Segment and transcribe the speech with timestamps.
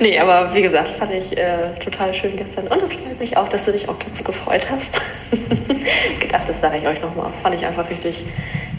[0.00, 2.66] Nee, aber wie gesagt, fand ich äh, total schön gestern.
[2.68, 5.00] Und es freut mich auch, dass du dich auch dazu gefreut hast.
[6.20, 7.30] Gedacht, das sage ich euch nochmal.
[7.42, 8.24] Fand ich einfach richtig,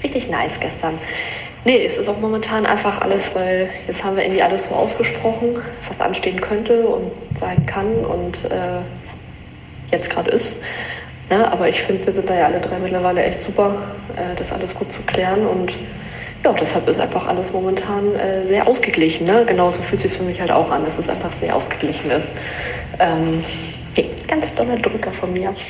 [0.04, 0.98] richtig nice gestern.
[1.66, 5.58] Nee, es ist auch momentan einfach alles, weil jetzt haben wir irgendwie alles so ausgesprochen,
[5.88, 8.80] was anstehen könnte und sein kann und äh,
[9.92, 10.58] jetzt gerade ist.
[11.30, 11.52] Ne?
[11.52, 13.76] Aber ich finde, wir sind da ja alle drei mittlerweile echt super,
[14.16, 15.74] äh, das alles gut zu klären und
[16.44, 19.26] ja, deshalb ist einfach alles momentan äh, sehr ausgeglichen.
[19.28, 19.46] Ne?
[19.48, 22.30] Genauso fühlt es sich für mich halt auch an, dass es einfach sehr ausgeglichen ist.
[23.00, 23.44] Ähm,
[23.96, 25.54] nee, ganz doller Drücker von mir.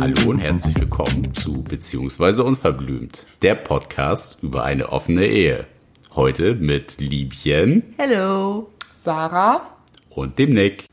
[0.00, 5.66] Hallo und herzlich willkommen zu Beziehungsweise Unverblümt, der Podcast über eine offene Ehe.
[6.14, 7.94] Heute mit Liebchen.
[7.96, 8.68] Hello.
[8.96, 9.62] Sarah.
[10.10, 10.86] Und dem Nick.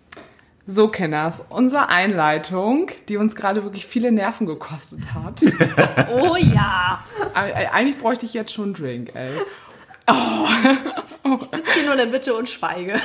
[0.67, 5.41] So, Kenners, unsere Einleitung, die uns gerade wirklich viele Nerven gekostet hat.
[6.13, 7.03] oh ja.
[7.33, 9.31] Eigentlich bräuchte ich jetzt schon einen Drink, ey.
[10.11, 11.37] Oh.
[11.39, 12.95] Ich sitze hier nur in der Mitte und schweige.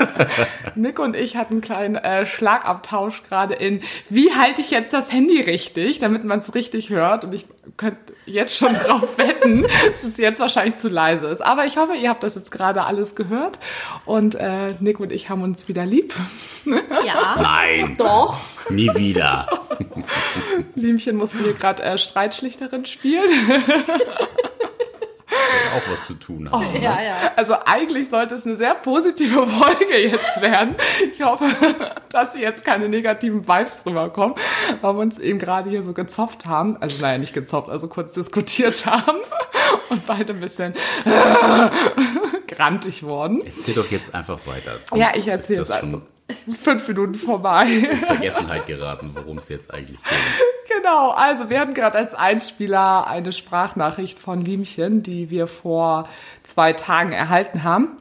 [0.74, 5.10] Nick und ich hatten einen kleinen äh, Schlagabtausch gerade in, wie halte ich jetzt das
[5.12, 7.24] Handy richtig, damit man es richtig hört.
[7.24, 11.40] Und ich könnte jetzt schon drauf wetten, dass es jetzt wahrscheinlich zu leise ist.
[11.40, 13.58] Aber ich hoffe, ihr habt das jetzt gerade alles gehört.
[14.04, 16.14] Und äh, Nick und ich haben uns wieder lieb.
[17.04, 17.36] Ja.
[17.40, 17.96] Nein.
[17.96, 18.36] Doch.
[18.68, 19.48] Nie wieder.
[20.74, 23.30] Liemchen musste hier gerade äh, Streitschlichterin spielen
[25.76, 26.66] auch was zu tun haben.
[26.74, 27.16] Oh, ja, ja.
[27.36, 30.76] Also eigentlich sollte es eine sehr positive Folge jetzt werden.
[31.12, 31.46] Ich hoffe,
[32.10, 34.36] dass hier jetzt keine negativen Vibes rüberkommen,
[34.80, 36.76] weil wir uns eben gerade hier so gezopft haben.
[36.80, 39.18] Also naja, nicht gezopft, also kurz diskutiert haben
[39.90, 40.74] und beide ein bisschen
[42.46, 43.42] grantig wurden.
[43.44, 44.78] Erzähl doch jetzt einfach weiter.
[44.94, 46.02] ja, ich erzähle es also.
[46.62, 47.64] Fünf Minuten vorbei.
[47.64, 50.57] In Vergessenheit geraten, worum es jetzt eigentlich geht.
[50.78, 56.08] Genau, also wir hatten gerade als Einspieler eine Sprachnachricht von Liemchen, die wir vor
[56.44, 57.96] zwei Tagen erhalten haben.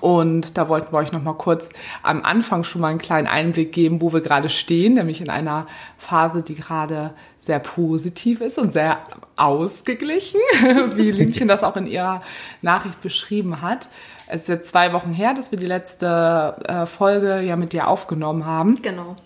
[0.00, 1.70] Und da wollten wir euch noch mal kurz
[2.04, 5.66] am Anfang schon mal einen kleinen Einblick geben, wo wir gerade stehen, nämlich in einer
[5.96, 8.98] Phase, die gerade sehr positiv ist und sehr
[9.36, 10.40] ausgeglichen,
[10.94, 12.22] wie Liemchen das auch in ihrer
[12.62, 13.88] Nachricht beschrieben hat.
[14.28, 17.88] Es ist jetzt zwei Wochen her, dass wir die letzte äh, Folge ja mit dir
[17.88, 18.80] aufgenommen haben.
[18.82, 19.16] Genau.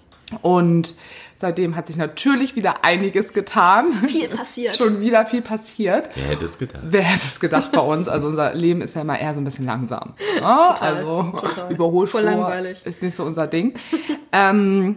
[0.40, 0.94] Und
[1.42, 3.90] seitdem hat sich natürlich wieder einiges getan.
[3.92, 4.74] Viel passiert.
[4.78, 6.08] Schon wieder viel passiert.
[6.14, 6.82] Wer hätte es gedacht?
[6.84, 8.08] Wer hätte es gedacht bei uns?
[8.08, 10.14] Also unser Leben ist ja immer eher so ein bisschen langsam.
[10.40, 11.72] Ja, total, also total.
[11.72, 12.22] Überholspur
[12.84, 13.74] ist nicht so unser Ding.
[14.32, 14.96] ähm,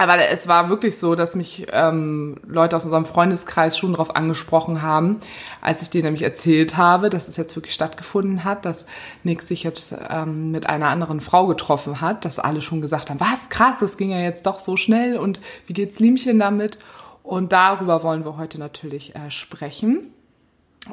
[0.00, 4.80] aber es war wirklich so, dass mich ähm, Leute aus unserem Freundeskreis schon darauf angesprochen
[4.80, 5.20] haben,
[5.60, 8.86] als ich dir nämlich erzählt habe, dass es jetzt wirklich stattgefunden hat, dass
[9.24, 13.20] Nick sich jetzt ähm, mit einer anderen Frau getroffen hat, dass alle schon gesagt haben,
[13.20, 16.78] was krass, das ging ja jetzt doch so schnell und wie geht's Liemchen damit?
[17.22, 20.14] Und darüber wollen wir heute natürlich äh, sprechen.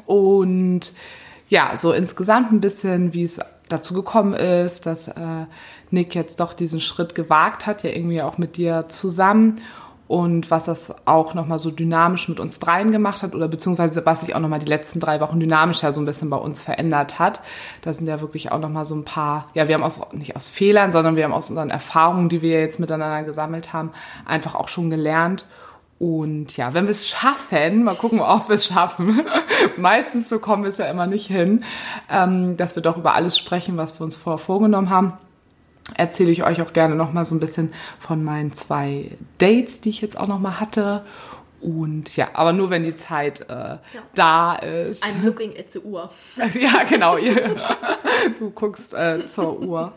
[0.04, 0.92] Und
[1.48, 3.40] ja, so insgesamt ein bisschen, wie es
[3.70, 5.46] dazu gekommen ist, dass äh,
[5.90, 9.60] Nick jetzt doch diesen Schritt gewagt hat, ja irgendwie auch mit dir zusammen
[10.08, 14.22] und was das auch nochmal so dynamisch mit uns dreien gemacht hat oder beziehungsweise was
[14.22, 17.42] sich auch nochmal die letzten drei Wochen dynamischer so ein bisschen bei uns verändert hat.
[17.82, 20.48] Da sind ja wirklich auch nochmal so ein paar, ja, wir haben aus, nicht aus
[20.48, 23.90] Fehlern, sondern wir haben aus unseren Erfahrungen, die wir jetzt miteinander gesammelt haben,
[24.24, 25.44] einfach auch schon gelernt.
[25.98, 29.26] Und ja, wenn wir es schaffen, mal gucken, ob wir es schaffen.
[29.76, 31.64] Meistens bekommen wir es ja immer nicht hin,
[32.08, 35.18] ähm, dass wir doch über alles sprechen, was wir uns vorher vorgenommen haben
[35.94, 39.90] erzähle ich euch auch gerne noch mal so ein bisschen von meinen zwei Dates, die
[39.90, 41.04] ich jetzt auch noch mal hatte.
[41.60, 43.80] Und ja, aber nur wenn die Zeit äh, ja.
[44.14, 45.04] da ist.
[45.04, 46.10] I'm looking at the Uhr.
[46.54, 47.16] ja, genau.
[48.38, 49.92] du guckst äh, zur Uhr.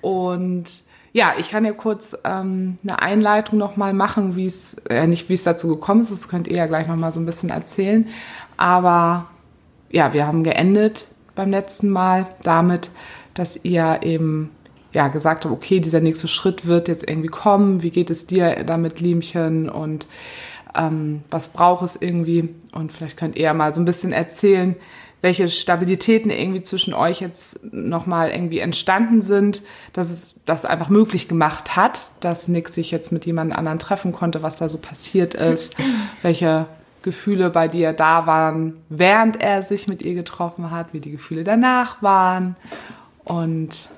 [0.00, 0.64] Und
[1.12, 5.28] ja, ich kann ja kurz ähm, eine Einleitung noch mal machen, wie es äh, nicht
[5.28, 6.10] wie es dazu gekommen ist.
[6.10, 8.08] Das könnt ihr ja gleich noch mal so ein bisschen erzählen.
[8.56, 9.26] Aber
[9.88, 12.90] ja, wir haben geendet beim letzten Mal damit,
[13.34, 14.50] dass ihr eben
[14.96, 18.64] ja, gesagt habe, okay, dieser nächste Schritt wird jetzt irgendwie kommen, wie geht es dir
[18.64, 19.68] damit, Liemchen?
[19.68, 20.06] Und
[20.74, 22.48] ähm, was braucht es irgendwie?
[22.72, 24.74] Und vielleicht könnt ihr ja mal so ein bisschen erzählen,
[25.20, 29.60] welche Stabilitäten irgendwie zwischen euch jetzt nochmal irgendwie entstanden sind,
[29.92, 34.12] dass es das einfach möglich gemacht hat, dass Nick sich jetzt mit jemand anderen treffen
[34.12, 35.74] konnte, was da so passiert ist,
[36.22, 36.64] welche
[37.02, 41.44] Gefühle bei dir da waren, während er sich mit ihr getroffen hat, wie die Gefühle
[41.44, 42.56] danach waren.
[43.24, 43.90] Und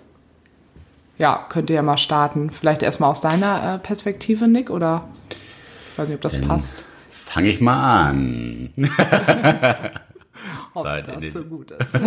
[1.18, 2.50] ja, könnt ihr ja mal starten.
[2.50, 5.08] Vielleicht erstmal aus deiner äh, Perspektive, Nick, oder
[5.92, 6.84] ich weiß nicht, ob das Dann passt.
[7.10, 8.70] Fange ich mal an.
[10.74, 11.94] ob Seit das so gut ist.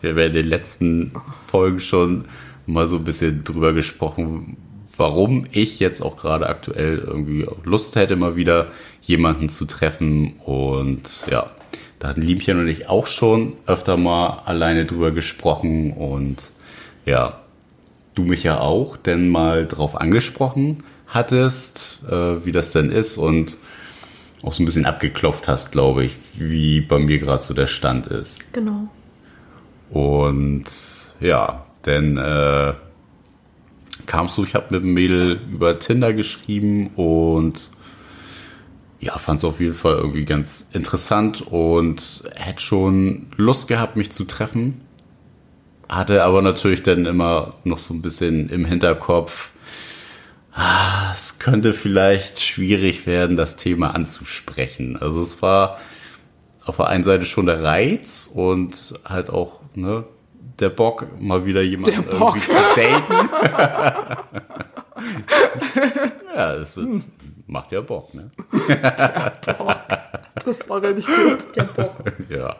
[0.00, 1.12] Wir haben in den letzten
[1.46, 2.26] Folgen schon
[2.66, 4.56] mal so ein bisschen drüber gesprochen,
[4.96, 8.68] warum ich jetzt auch gerade aktuell irgendwie Lust hätte, mal wieder
[9.02, 10.34] jemanden zu treffen.
[10.44, 11.50] Und ja,
[11.98, 15.92] da hatten Liebchen und ich auch schon öfter mal alleine drüber gesprochen.
[15.92, 16.52] Und
[17.04, 17.40] ja,
[18.14, 23.56] du mich ja auch denn mal drauf angesprochen hattest, äh, wie das denn ist und
[24.42, 28.06] auch so ein bisschen abgeklopft hast, glaube ich, wie bei mir gerade so der Stand
[28.08, 28.52] ist.
[28.52, 28.88] Genau.
[29.90, 30.64] Und
[31.20, 32.74] ja, denn äh,
[34.06, 37.70] kamst du, ich habe mit dem Mädel über Tinder geschrieben und
[39.00, 44.10] ja, fand es auf jeden Fall irgendwie ganz interessant und hätte schon Lust gehabt, mich
[44.10, 44.80] zu treffen.
[45.94, 49.52] Hatte aber natürlich dann immer noch so ein bisschen im Hinterkopf,
[50.52, 54.96] ah, es könnte vielleicht schwierig werden, das Thema anzusprechen.
[55.00, 55.78] Also es war
[56.64, 60.04] auf der einen Seite schon der Reiz und halt auch ne,
[60.58, 63.30] der Bock, mal wieder jemanden irgendwie zu daten.
[66.36, 67.04] ja, das hm.
[67.46, 68.32] macht ja Bock, ne?
[68.68, 69.76] Der Bock.
[70.44, 71.56] Das war gar nicht gut.
[71.56, 71.94] Der Bock.
[72.28, 72.56] Ja.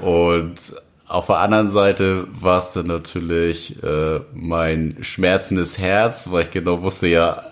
[0.00, 0.74] Und
[1.10, 6.82] auf der anderen Seite war es dann natürlich äh, mein schmerzendes Herz, weil ich genau
[6.82, 7.42] wusste, ja,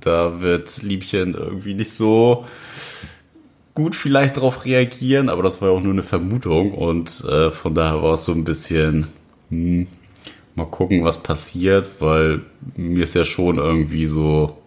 [0.00, 2.44] da wird Liebchen irgendwie nicht so
[3.74, 7.74] gut vielleicht darauf reagieren, aber das war ja auch nur eine Vermutung und äh, von
[7.74, 9.08] daher war es so ein bisschen,
[9.50, 9.88] hm,
[10.54, 12.42] mal gucken, was passiert, weil
[12.76, 14.58] mir ist ja schon irgendwie so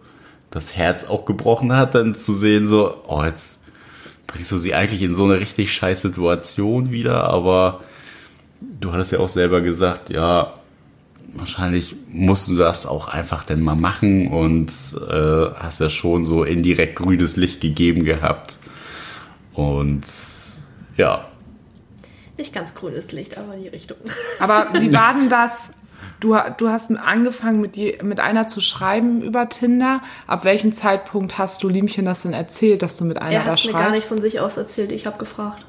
[0.50, 3.62] das Herz auch gebrochen hat, dann zu sehen, so, oh, jetzt
[4.26, 7.80] bringst du sie eigentlich in so eine richtig scheiß Situation wieder, aber
[8.60, 10.54] du hattest ja auch selber gesagt, ja,
[11.34, 14.70] wahrscheinlich musst du das auch einfach denn mal machen und
[15.08, 18.58] äh, hast ja schon so indirekt grünes Licht gegeben gehabt.
[19.54, 20.02] Und
[20.96, 21.28] ja.
[22.36, 23.98] Nicht ganz grünes Licht, aber die Richtung.
[24.40, 25.72] Aber wie war denn das?
[26.20, 30.00] Du, du hast angefangen mit, die, mit einer zu schreiben über Tinder.
[30.26, 33.44] Ab welchem Zeitpunkt hast du Liemchen das denn erzählt, dass du mit einer er da
[33.56, 33.64] schreibst?
[33.66, 34.92] Er hat mir gar nicht von sich aus erzählt.
[34.92, 35.66] Ich habe gefragt.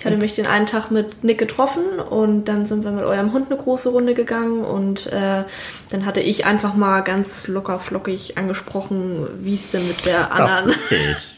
[0.00, 3.34] Ich hatte mich den einen Tag mit Nick getroffen und dann sind wir mit eurem
[3.34, 5.44] Hund eine große Runde gegangen und äh,
[5.90, 10.74] dann hatte ich einfach mal ganz locker flockig angesprochen, wie es denn mit der anderen.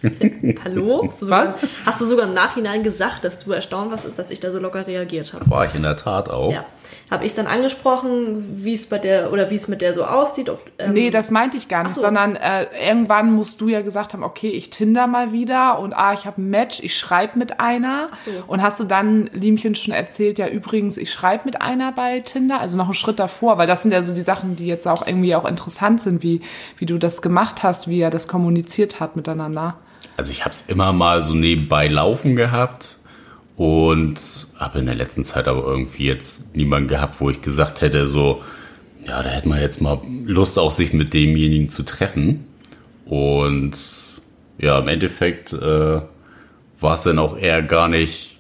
[0.65, 1.09] Hallo?
[1.11, 1.57] Hast was?
[1.85, 4.87] hast du sogar im Nachhinein gesagt, dass du erstaunt warst, dass ich da so locker
[4.87, 5.51] reagiert habe?
[5.51, 6.53] War ich in der Tat auch.
[6.53, 6.65] Ja
[7.11, 10.49] habe ich dann angesprochen, wie es bei der oder wie es mit der so aussieht.
[10.49, 12.01] Ob, ähm nee, das meinte ich gar nicht, so.
[12.01, 16.15] sondern äh, irgendwann musst du ja gesagt haben, okay, ich Tinder mal wieder und ah,
[16.15, 18.09] ich habe ein Match, ich schreibe mit einer.
[18.11, 18.31] Ach so.
[18.47, 22.61] Und hast du dann Liemchen schon erzählt, ja übrigens, ich schreibe mit einer bei Tinder,
[22.61, 25.07] also noch einen Schritt davor, weil das sind ja so die Sachen, die jetzt auch
[25.07, 26.41] irgendwie auch interessant sind, wie,
[26.79, 29.75] wie du das gemacht hast, wie er das kommuniziert hat miteinander.
[30.17, 32.97] Also ich habe es immer mal so nebenbei laufen gehabt
[33.57, 38.07] und habe in der letzten Zeit aber irgendwie jetzt niemanden gehabt, wo ich gesagt hätte,
[38.07, 38.43] so,
[39.07, 42.45] ja, da hätte man jetzt mal Lust, auch sich mit demjenigen zu treffen.
[43.05, 43.77] Und
[44.59, 46.01] ja, im Endeffekt äh,
[46.81, 48.39] war es dann auch eher gar nicht,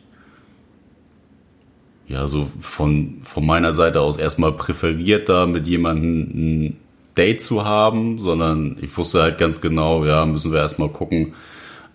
[2.09, 6.76] ja, so von, von meiner Seite aus erstmal präferiert, da mit jemandem ein
[7.17, 11.35] Date zu haben, sondern ich wusste halt ganz genau, ja, müssen wir erstmal gucken,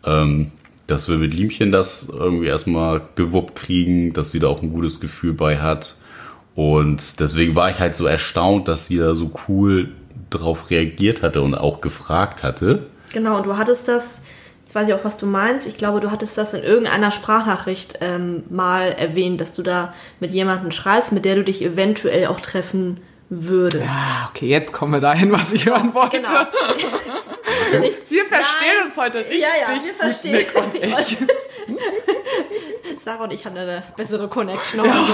[0.03, 0.51] ähm,
[0.87, 4.99] dass wir mit Liemchen das irgendwie erstmal gewuppt kriegen, dass sie da auch ein gutes
[4.99, 5.95] Gefühl bei hat.
[6.55, 9.89] Und deswegen war ich halt so erstaunt, dass sie da so cool
[10.29, 12.87] drauf reagiert hatte und auch gefragt hatte.
[13.13, 14.21] Genau, und du hattest das,
[14.63, 17.99] jetzt weiß ich auch, was du meinst, ich glaube, du hattest das in irgendeiner Sprachnachricht
[18.01, 22.39] ähm, mal erwähnt, dass du da mit jemandem schreibst, mit der du dich eventuell auch
[22.39, 22.97] treffen
[23.29, 23.85] würdest.
[23.85, 26.17] Ja, okay, jetzt kommen wir dahin, was ich hören wollte.
[26.17, 26.29] Genau.
[28.09, 28.87] wir verstehen Nein.
[28.87, 29.41] uns heute richtig.
[29.41, 30.35] Ja, ja, wir verstehen.
[30.35, 31.17] Nick und ich.
[33.03, 34.83] Sarah und ich haben eine bessere Connection.
[34.83, 34.91] Ja.
[34.91, 35.13] Also,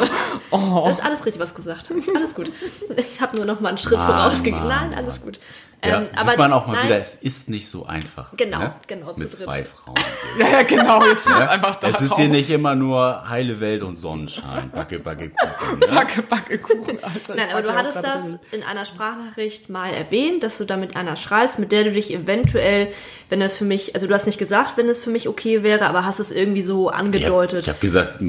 [0.51, 0.84] oh.
[0.88, 2.15] Das ist alles richtig, was du gesagt hast.
[2.15, 2.51] Alles gut.
[2.96, 4.67] Ich habe nur noch mal einen Schritt vorausgegeben.
[4.67, 5.39] Nein, alles gut.
[5.85, 6.85] Ja, ähm, sieht man auch mal nein.
[6.85, 8.31] wieder, es ist nicht so einfach.
[8.37, 8.75] Genau, ne?
[8.87, 9.13] genau.
[9.17, 9.97] Mit zwei Frauen.
[10.39, 11.01] ja, ja, genau.
[11.05, 11.49] Ich ja?
[11.49, 14.71] einfach es ist hier nicht immer nur heile Welt und Sonnenschein.
[14.71, 15.79] Backe, backe Kuchen.
[15.79, 15.87] Ne?
[15.87, 17.35] Backe, backe Kuchen, Alter.
[17.35, 21.17] Nein, aber du hattest das in einer Sprachnachricht mal erwähnt, dass du da mit einer
[21.17, 22.87] schreist, mit der du dich eventuell,
[23.29, 25.87] wenn das für mich, also du hast nicht gesagt, wenn es für mich okay wäre,
[25.87, 27.63] aber hast es irgendwie so angedeutet.
[27.63, 28.19] ich habe gesagt,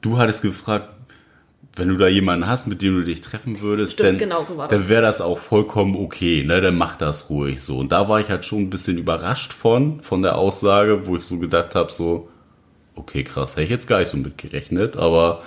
[0.00, 0.88] du hattest gefragt,
[1.76, 4.56] wenn du da jemanden hast, mit dem du dich treffen würdest, Stimmt, dann, genau so
[4.56, 6.60] dann wäre das auch vollkommen okay, ne?
[6.60, 7.78] Dann mach das ruhig so.
[7.78, 11.24] Und da war ich halt schon ein bisschen überrascht von, von der Aussage, wo ich
[11.24, 12.28] so gedacht habe, so,
[12.94, 15.42] okay, krass, hätte ich jetzt gar nicht so mitgerechnet, aber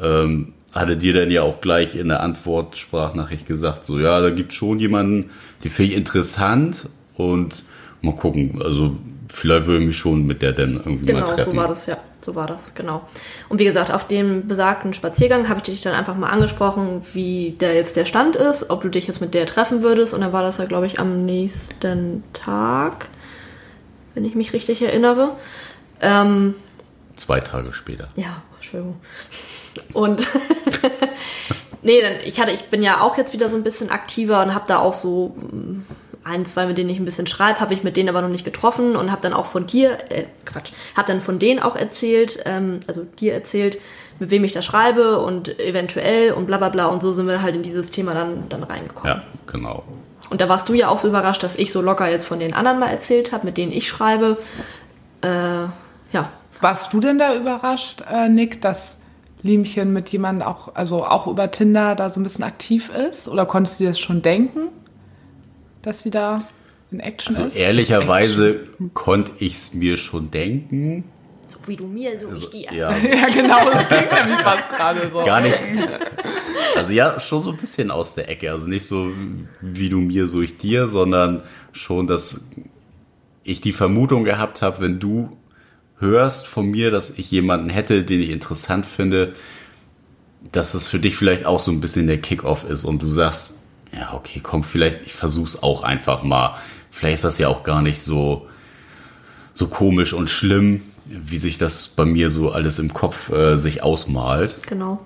[0.00, 4.52] ähm, hatte dir dann ja auch gleich in der Antwort-Sprachnachricht gesagt, so, ja, da gibt
[4.52, 5.30] schon jemanden,
[5.64, 7.64] den finde ich interessant und
[8.02, 8.96] mal gucken, also
[9.28, 11.50] vielleicht würde ich mich schon mit der dann irgendwie genau, mal treffen.
[11.50, 11.98] Genau, so war das, ja.
[12.24, 13.08] So war das, genau.
[13.48, 17.56] Und wie gesagt, auf dem besagten Spaziergang habe ich dich dann einfach mal angesprochen, wie
[17.60, 20.14] der jetzt der Stand ist, ob du dich jetzt mit der treffen würdest.
[20.14, 23.08] Und dann war das ja, glaube ich, am nächsten Tag,
[24.14, 25.30] wenn ich mich richtig erinnere.
[26.00, 26.54] Ähm,
[27.16, 28.08] Zwei Tage später.
[28.16, 29.00] Ja, Entschuldigung.
[29.92, 30.26] Und
[31.82, 34.54] nee, dann, ich hatte, ich bin ja auch jetzt wieder so ein bisschen aktiver und
[34.54, 35.34] habe da auch so
[36.24, 38.44] ein, zwei, mit denen ich ein bisschen schreibe, habe ich mit denen aber noch nicht
[38.44, 42.40] getroffen und habe dann auch von dir, äh, Quatsch, habe dann von denen auch erzählt,
[42.44, 43.78] ähm, also dir erzählt,
[44.18, 47.42] mit wem ich da schreibe und eventuell und bla bla bla und so sind wir
[47.42, 49.16] halt in dieses Thema dann, dann reingekommen.
[49.16, 49.82] Ja, genau.
[50.30, 52.54] Und da warst du ja auch so überrascht, dass ich so locker jetzt von den
[52.54, 54.38] anderen mal erzählt habe, mit denen ich schreibe.
[55.20, 56.28] Äh, ja.
[56.60, 58.98] Warst du denn da überrascht, äh, Nick, dass
[59.42, 63.28] Liemchen mit jemandem auch, also auch über Tinder da so ein bisschen aktiv ist?
[63.28, 64.68] Oder konntest du dir das schon denken?
[65.82, 66.38] Dass sie da
[66.90, 67.56] in Action also ist?
[67.56, 68.60] Ehrlicherweise
[68.94, 71.04] konnte ich es mir schon denken.
[71.48, 72.72] So wie du mir, so also, ich dir.
[72.72, 75.24] Ja, ja genau, das klingt nämlich fast gerade so.
[75.24, 75.58] Gar nicht.
[76.76, 78.50] Also ja, schon so ein bisschen aus der Ecke.
[78.50, 79.10] Also nicht so
[79.60, 82.48] wie du mir, so ich dir, sondern schon, dass
[83.44, 85.36] ich die Vermutung gehabt habe, wenn du
[85.98, 89.34] hörst von mir, dass ich jemanden hätte, den ich interessant finde,
[90.50, 93.58] dass es für dich vielleicht auch so ein bisschen der Kickoff ist und du sagst,
[93.92, 96.56] ja, okay, komm, vielleicht, ich versuch's auch einfach mal.
[96.90, 98.46] Vielleicht ist das ja auch gar nicht so,
[99.52, 103.82] so komisch und schlimm, wie sich das bei mir so alles im Kopf äh, sich
[103.82, 104.58] ausmalt.
[104.66, 105.00] Genau.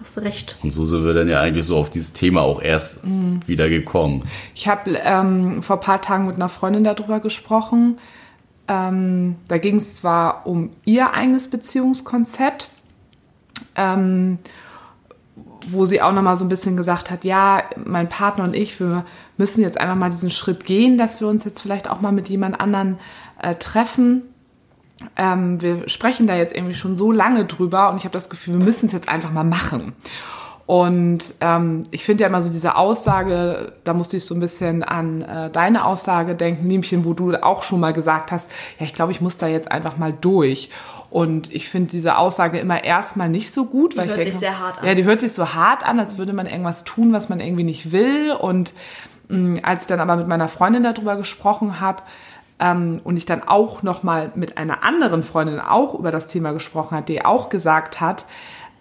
[0.00, 0.56] Hast recht.
[0.62, 3.40] Und so sind wir dann ja eigentlich so auf dieses Thema auch erst mm.
[3.46, 4.24] wieder gekommen.
[4.54, 7.98] Ich habe ähm, vor ein paar Tagen mit einer Freundin darüber gesprochen.
[8.68, 12.70] Ähm, da ging es zwar um ihr eigenes Beziehungskonzept.
[13.76, 14.38] Ähm,
[15.68, 19.04] wo sie auch nochmal so ein bisschen gesagt hat, ja, mein Partner und ich, wir
[19.36, 22.28] müssen jetzt einfach mal diesen Schritt gehen, dass wir uns jetzt vielleicht auch mal mit
[22.28, 22.98] jemand anderen
[23.40, 24.22] äh, treffen.
[25.16, 28.58] Ähm, wir sprechen da jetzt irgendwie schon so lange drüber und ich habe das Gefühl,
[28.58, 29.94] wir müssen es jetzt einfach mal machen.
[30.66, 34.84] Und ähm, ich finde ja immer so diese Aussage, da musste ich so ein bisschen
[34.84, 38.94] an äh, deine Aussage denken, Niemchen, wo du auch schon mal gesagt hast, ja, ich
[38.94, 40.70] glaube, ich muss da jetzt einfach mal durch.
[41.12, 44.40] Und ich finde diese Aussage immer erstmal nicht so gut, die weil ich denke, sich
[44.40, 44.86] sehr hart an.
[44.86, 47.64] ja, die hört sich so hart an, als würde man irgendwas tun, was man irgendwie
[47.64, 48.32] nicht will.
[48.32, 48.72] Und
[49.28, 52.02] mh, als ich dann aber mit meiner Freundin darüber gesprochen habe,
[52.58, 56.52] ähm, und ich dann auch noch mal mit einer anderen Freundin auch über das Thema
[56.52, 58.24] gesprochen hat, die auch gesagt hat,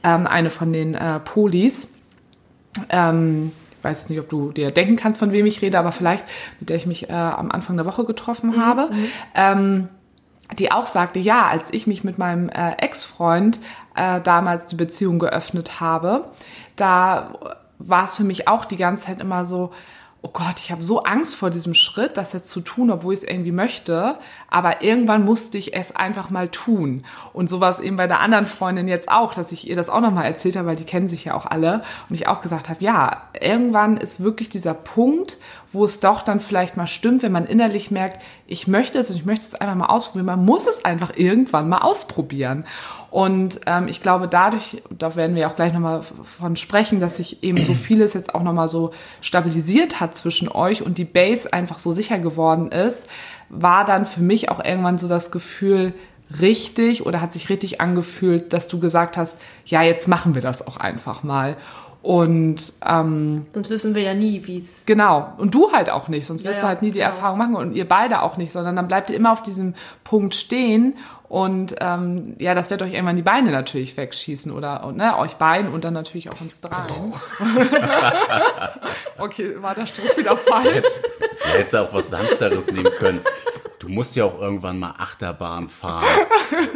[0.01, 1.93] ähm, eine von den äh, Polis,
[2.89, 6.23] ähm, ich weiß nicht, ob du dir denken kannst, von wem ich rede, aber vielleicht,
[6.61, 8.65] mit der ich mich äh, am Anfang der Woche getroffen mhm.
[8.65, 8.89] habe,
[9.35, 9.89] ähm,
[10.57, 13.59] die auch sagte, ja, als ich mich mit meinem äh, Ex-Freund
[13.95, 16.25] äh, damals die Beziehung geöffnet habe,
[16.75, 17.33] da
[17.79, 19.71] war es für mich auch die ganze Zeit immer so,
[20.23, 23.21] oh Gott, ich habe so Angst vor diesem Schritt, das jetzt zu tun, obwohl ich
[23.21, 24.19] es irgendwie möchte.
[24.49, 27.05] Aber irgendwann musste ich es einfach mal tun.
[27.33, 29.89] Und so war es eben bei der anderen Freundin jetzt auch, dass ich ihr das
[29.89, 31.81] auch nochmal erzählt habe, weil die kennen sich ja auch alle.
[32.07, 35.39] Und ich auch gesagt habe, ja, irgendwann ist wirklich dieser Punkt,
[35.71, 39.15] wo es doch dann vielleicht mal stimmt, wenn man innerlich merkt, ich möchte es und
[39.15, 40.25] ich möchte es einfach mal ausprobieren.
[40.27, 42.65] Man muss es einfach irgendwann mal ausprobieren.
[43.11, 47.43] Und ähm, ich glaube, dadurch, da werden wir auch gleich nochmal von sprechen, dass sich
[47.43, 51.77] eben so vieles jetzt auch nochmal so stabilisiert hat zwischen euch und die Base einfach
[51.77, 53.07] so sicher geworden ist,
[53.49, 55.93] war dann für mich auch irgendwann so das Gefühl,
[56.39, 60.65] richtig oder hat sich richtig angefühlt, dass du gesagt hast, ja, jetzt machen wir das
[60.65, 61.57] auch einfach mal.
[62.01, 64.85] Und ähm, sonst wissen wir ja nie, wie es.
[64.87, 65.33] Genau.
[65.37, 67.11] Und du halt auch nicht, sonst wirst ja, du halt nie die genau.
[67.11, 70.33] Erfahrung machen und ihr beide auch nicht, sondern dann bleibt ihr immer auf diesem Punkt
[70.33, 70.95] stehen
[71.31, 75.71] und ähm, ja, das wird euch irgendwann die Beine natürlich wegschießen oder ne, euch beiden
[75.71, 77.13] und dann natürlich auch uns dreien.
[79.17, 80.83] okay, war der Spruch wieder falsch?
[81.37, 83.21] Vielleicht hättest du auch was Sanfteres nehmen können.
[83.79, 86.03] Du musst ja auch irgendwann mal Achterbahn fahren,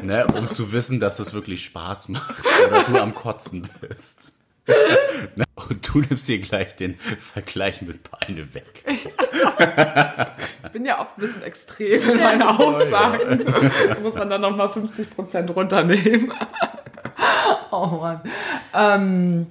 [0.04, 4.35] ne, um zu wissen, dass es wirklich Spaß macht oder du am Kotzen bist.
[5.56, 8.84] Und du nimmst hier gleich den Vergleich mit Beine weg.
[8.88, 13.46] ich bin ja oft ein bisschen extrem in meinen Aussagen.
[13.46, 16.32] Da muss man dann nochmal 50 Prozent runternehmen.
[17.72, 18.22] oh Mann.
[18.74, 19.48] Ähm,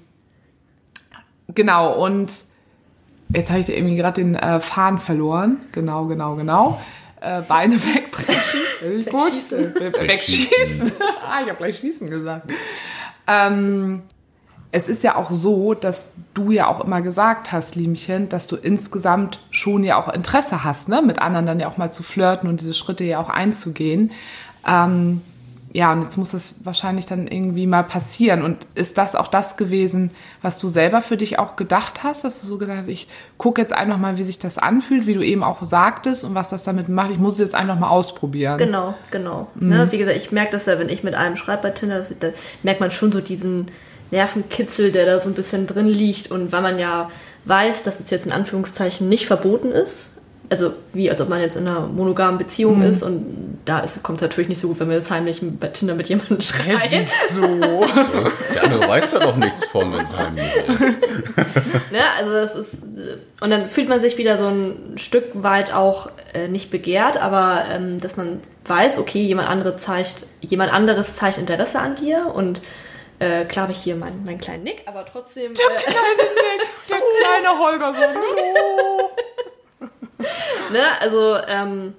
[1.55, 2.33] genau, und
[3.29, 5.61] jetzt habe ich irgendwie gerade den äh, Faden verloren.
[5.73, 6.81] Genau, genau, genau.
[7.21, 8.61] Äh, Beine wegbrechen.
[9.05, 9.75] Wegschießen.
[9.75, 10.09] Gut.
[10.09, 10.93] Wegschießen.
[11.27, 12.53] ah, ich habe gleich schießen gesagt.
[13.27, 14.03] Ähm,
[14.75, 18.57] es ist ja auch so, dass du ja auch immer gesagt hast, Liemchen, dass du
[18.57, 22.49] insgesamt schon ja auch Interesse hast, ne, mit anderen dann ja auch mal zu flirten
[22.49, 24.11] und diese Schritte ja auch einzugehen.
[24.67, 25.23] Ähm,
[25.73, 28.43] ja, und jetzt muss das wahrscheinlich dann irgendwie mal passieren.
[28.43, 30.11] Und ist das auch das gewesen,
[30.43, 33.07] was du selber für dich auch gedacht hast, dass du so gedacht hast, ich
[33.39, 36.49] gucke jetzt einfach mal, wie sich das anfühlt, wie du eben auch sagtest und was
[36.49, 37.13] das damit macht.
[37.13, 38.59] Ich muss es jetzt einfach mal ausprobieren.
[38.59, 39.47] Genau, genau.
[39.55, 39.69] Mhm.
[39.69, 39.93] Ne?
[39.93, 42.29] Wie gesagt, ich merke das ja, wenn ich mit einem schreibe bei Tinder, das, da
[42.65, 43.69] merkt man schon so diesen
[44.11, 46.31] Nervenkitzel, der da so ein bisschen drin liegt.
[46.31, 47.11] Und weil man ja
[47.45, 50.21] weiß, dass es jetzt in Anführungszeichen nicht verboten ist,
[50.51, 52.85] also wie als ob man jetzt in einer monogamen Beziehung mhm.
[52.85, 55.95] ist und da kommt es natürlich nicht so gut, wenn man jetzt heimlich bei Tinder
[55.95, 56.65] mit jemandem schreibt.
[56.93, 57.41] Ja, so.
[58.55, 60.99] Der andere weiß ja doch nichts von, wenn es heimlich ist.
[61.91, 62.79] ne, also das ist
[63.41, 67.65] und dann fühlt man sich wieder so ein Stück weit auch äh, nicht begehrt, aber
[67.71, 72.61] ähm, dass man weiß, okay, jemand andere zeigt, jemand anderes zeigt Interesse an dir und
[73.25, 75.55] äh, klar habe ich hier meinen, meinen kleinen Nick, aber trotzdem.
[75.55, 78.01] Der äh, kleine Nick, der kleine Holger so.
[80.73, 81.01] ne?
[81.01, 81.95] Also, ähm,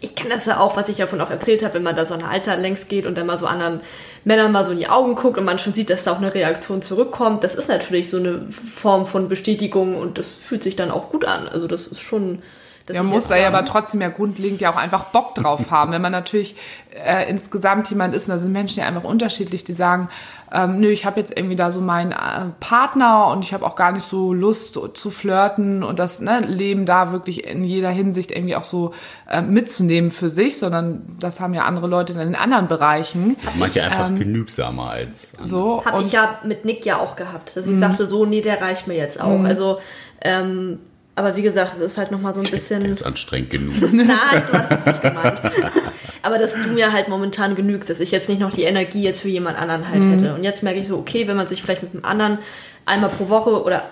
[0.00, 2.04] ich kenne das ja auch, was ich ja von auch erzählt habe, wenn man da
[2.04, 3.80] so ein Alter längs geht und dann mal so anderen
[4.24, 6.34] Männern mal so in die Augen guckt und man schon sieht, dass da auch eine
[6.34, 7.42] Reaktion zurückkommt.
[7.42, 11.24] Das ist natürlich so eine Form von Bestätigung und das fühlt sich dann auch gut
[11.24, 11.48] an.
[11.48, 12.42] Also das ist schon.
[12.88, 15.92] Ja, muss da ja aber trotzdem ja grundlegend ja auch einfach Bock drauf haben.
[15.92, 16.56] Wenn man natürlich
[17.04, 20.08] äh, insgesamt jemand ist, und da sind Menschen ja einfach unterschiedlich, die sagen,
[20.52, 23.76] ähm, nö, ich habe jetzt irgendwie da so meinen äh, Partner und ich habe auch
[23.76, 28.30] gar nicht so Lust zu flirten und das ne, Leben da wirklich in jeder Hinsicht
[28.30, 28.94] irgendwie auch so
[29.28, 33.36] äh, mitzunehmen für sich, sondern das haben ja andere Leute in den anderen Bereichen.
[33.44, 35.48] Das macht ja einfach ähm, genügsamer als andere.
[35.48, 35.84] so.
[35.84, 37.80] Habe ich ja mit Nick ja auch gehabt, dass ich mhm.
[37.80, 39.38] sagte, so nee, der reicht mir jetzt auch.
[39.38, 39.46] Mhm.
[39.46, 39.78] Also
[40.22, 40.78] ähm,
[41.18, 42.80] aber wie gesagt, es ist halt nochmal so ein bisschen.
[42.80, 43.74] Der ist anstrengend genug.
[43.92, 45.42] Nein, du hast es nicht gemeint.
[46.22, 49.20] Aber dass du mir halt momentan genügst, dass ich jetzt nicht noch die Energie jetzt
[49.20, 50.12] für jemand anderen halt mhm.
[50.12, 50.34] hätte.
[50.34, 52.38] Und jetzt merke ich so, okay, wenn man sich vielleicht mit einem anderen
[52.86, 53.84] einmal pro Woche oder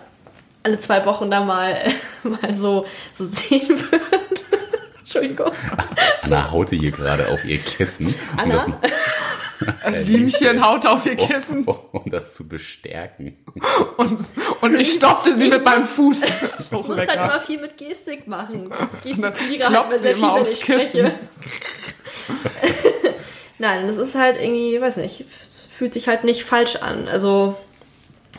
[0.63, 1.77] alle zwei Wochen da mal,
[2.23, 4.45] mal so, so sehen wird.
[4.99, 5.51] Entschuldigung.
[6.23, 8.15] Anna haute hier gerade auf ihr Kissen.
[8.37, 8.63] Anna?
[8.63, 8.75] Um
[9.85, 11.65] ein Liemchen haut auf ihr Kissen.
[11.65, 13.37] Um, um, das zu bestärken.
[13.97, 14.19] Und,
[14.61, 16.25] und ich stoppte sie ich mit muss, meinem Fuß.
[16.59, 17.13] Ich muss lecker.
[17.13, 18.71] halt immer viel mit Gestik machen.
[19.03, 21.13] Gestikuliere halt sehr viel, wenn ich spreche.
[23.59, 25.25] Nein, das ist halt irgendwie, weiß nicht,
[25.71, 27.09] fühlt sich halt nicht falsch an.
[27.09, 27.57] Also,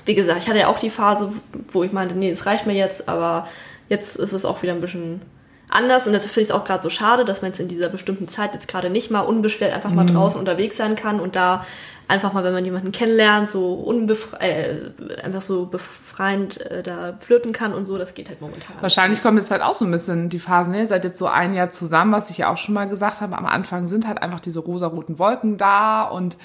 [0.06, 1.32] wie gesagt, ich hatte ja auch die Phase,
[1.72, 3.48] wo ich meinte, nee, das reicht mir jetzt, aber
[3.90, 5.22] jetzt ist es auch wieder ein bisschen
[5.70, 7.90] anders und deshalb finde ich es auch gerade so schade, dass man jetzt in dieser
[7.90, 10.14] bestimmten Zeit jetzt gerade nicht mal unbeschwert einfach mal mhm.
[10.14, 11.66] draußen unterwegs sein kann und da
[12.08, 17.52] einfach mal, wenn man jemanden kennenlernt, so unbefre äh, einfach so befreiend äh, da flirten
[17.52, 18.78] kann und so, das geht halt momentan.
[18.80, 20.80] Wahrscheinlich kommt jetzt halt auch so ein bisschen die Phase, ne?
[20.80, 23.38] Ihr seid jetzt so ein Jahr zusammen, was ich ja auch schon mal gesagt habe.
[23.38, 26.38] Am Anfang sind halt einfach diese rosaroten Wolken da und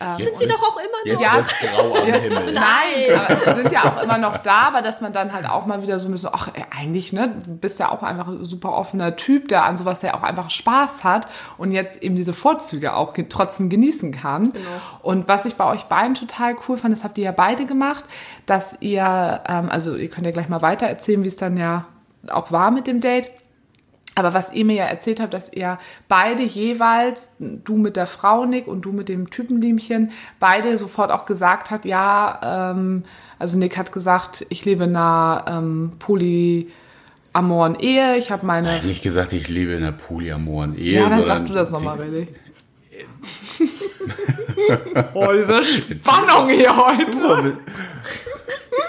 [0.00, 1.20] ähm, sind sie doch auch immer noch.
[1.20, 2.52] Jetzt ja, grau am Himmel.
[2.54, 5.82] Nein, aber sind ja auch immer noch da, aber dass man dann halt auch mal
[5.82, 9.16] wieder so ein bisschen, ach, eigentlich, ne, du bist ja auch einfach ein super offener
[9.16, 13.12] Typ, der an sowas ja auch einfach Spaß hat und jetzt eben diese Vorzüge auch
[13.28, 14.52] trotzdem genießen kann.
[14.52, 14.66] Genau.
[15.02, 18.04] Und was ich bei euch beiden total cool fand, das habt ihr ja beide gemacht,
[18.46, 21.84] dass ihr, ähm, also ihr könnt ja gleich mal weiter erzählen, wie es dann ja
[22.30, 23.30] auch war mit dem Date
[24.14, 28.44] aber was ihr mir ja erzählt habt, dass ihr beide jeweils, du mit der Frau
[28.44, 33.04] Nick und du mit dem Typenliemchen, beide sofort auch gesagt hat, ja, ähm,
[33.38, 38.78] also Nick hat gesagt, ich lebe in einer ähm, polyamoren Ehe, ich habe meine...
[38.78, 41.98] Ich nicht gesagt, ich lebe in einer polyamoren Ehe, Ja, dann sag du das nochmal,
[41.98, 42.26] René.
[45.14, 47.10] oh, diese Spannung hier heute.
[47.10, 47.56] Du mit,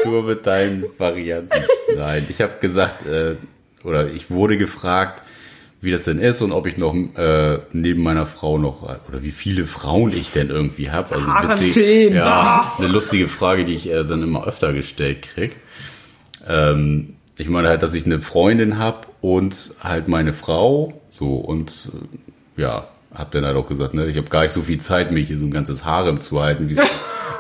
[0.04, 1.64] du mit deinen Varianten.
[1.96, 3.36] Nein, ich habe gesagt, äh,
[3.84, 5.24] oder ich wurde gefragt,
[5.82, 9.32] wie das denn ist und ob ich noch äh, neben meiner Frau noch oder wie
[9.32, 11.12] viele Frauen ich denn irgendwie habe.
[11.12, 15.56] Also witzig, ja, eine lustige Frage, die ich äh, dann immer öfter gestellt krieg.
[16.48, 21.90] Ähm, ich meine halt, dass ich eine Freundin habe und halt meine Frau so und
[22.58, 25.12] äh, ja, hab dann halt auch gesagt, ne, ich habe gar nicht so viel Zeit,
[25.12, 26.82] mir hier so ein ganzes Harem zu halten, wie es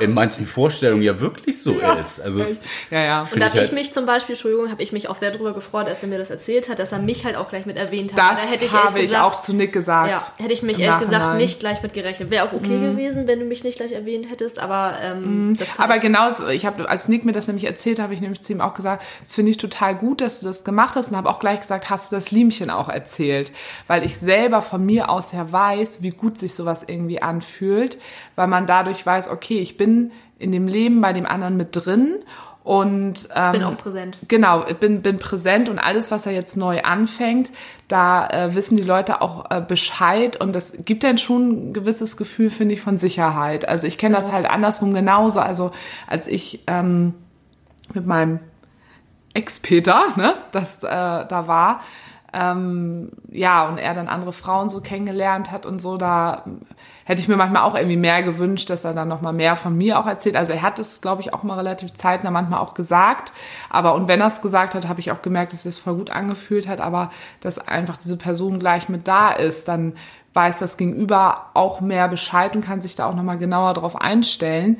[0.01, 1.93] in manchen Vorstellungen ja wirklich so ja.
[1.93, 2.19] ist.
[2.19, 3.21] Also es, ja, ja.
[3.21, 5.31] Und da habe ich, halt ich mich zum Beispiel, Entschuldigung, habe ich mich auch sehr
[5.31, 7.77] darüber gefreut, als er mir das erzählt hat, dass er mich halt auch gleich mit
[7.77, 8.19] erwähnt hat.
[8.19, 10.09] Das da hätte ich habe ich gesagt, auch zu Nick gesagt.
[10.09, 12.31] Ja, hätte ich mich ehrlich gesagt nicht gleich mit gerechnet.
[12.31, 12.91] Wäre auch okay mhm.
[12.91, 15.57] gewesen, wenn du mich nicht gleich erwähnt hättest, aber ähm, mhm.
[15.77, 18.53] Aber ich genau, ich habe als Nick mir das nämlich erzählt, habe ich nämlich zu
[18.53, 21.29] ihm auch gesagt, das finde ich total gut, dass du das gemacht hast und habe
[21.29, 23.51] auch gleich gesagt, hast du das Liemchen auch erzählt,
[23.87, 27.99] weil ich selber von mir aus her weiß, wie gut sich sowas irgendwie anfühlt,
[28.35, 32.19] weil man dadurch weiß, okay, ich bin in dem Leben bei dem anderen mit drin
[32.63, 34.19] und ähm, bin auch präsent.
[34.27, 37.51] Genau, bin bin präsent und alles, was er jetzt neu anfängt,
[37.87, 42.17] da äh, wissen die Leute auch äh, Bescheid und das gibt dann schon ein gewisses
[42.17, 43.67] Gefühl, finde ich, von Sicherheit.
[43.67, 44.21] Also ich kenne ja.
[44.21, 45.39] das halt andersrum genauso.
[45.39, 45.71] Also
[46.07, 47.13] als ich ähm,
[47.93, 48.39] mit meinem
[49.33, 51.81] Ex-Peter, ne, das äh, da war,
[52.33, 56.45] ähm, ja, und er dann andere Frauen so kennengelernt hat und so, da
[57.03, 59.99] hätte ich mir manchmal auch irgendwie mehr gewünscht, dass er dann nochmal mehr von mir
[59.99, 60.37] auch erzählt.
[60.37, 63.33] Also er hat es, glaube ich, auch mal relativ zeitnah manchmal auch gesagt.
[63.69, 66.09] Aber und wenn er es gesagt hat, habe ich auch gemerkt, dass es voll gut
[66.09, 69.93] angefühlt hat, aber dass einfach diese Person gleich mit da ist, dann
[70.33, 74.79] weiß das Gegenüber auch mehr Bescheid und kann sich da auch nochmal genauer drauf einstellen.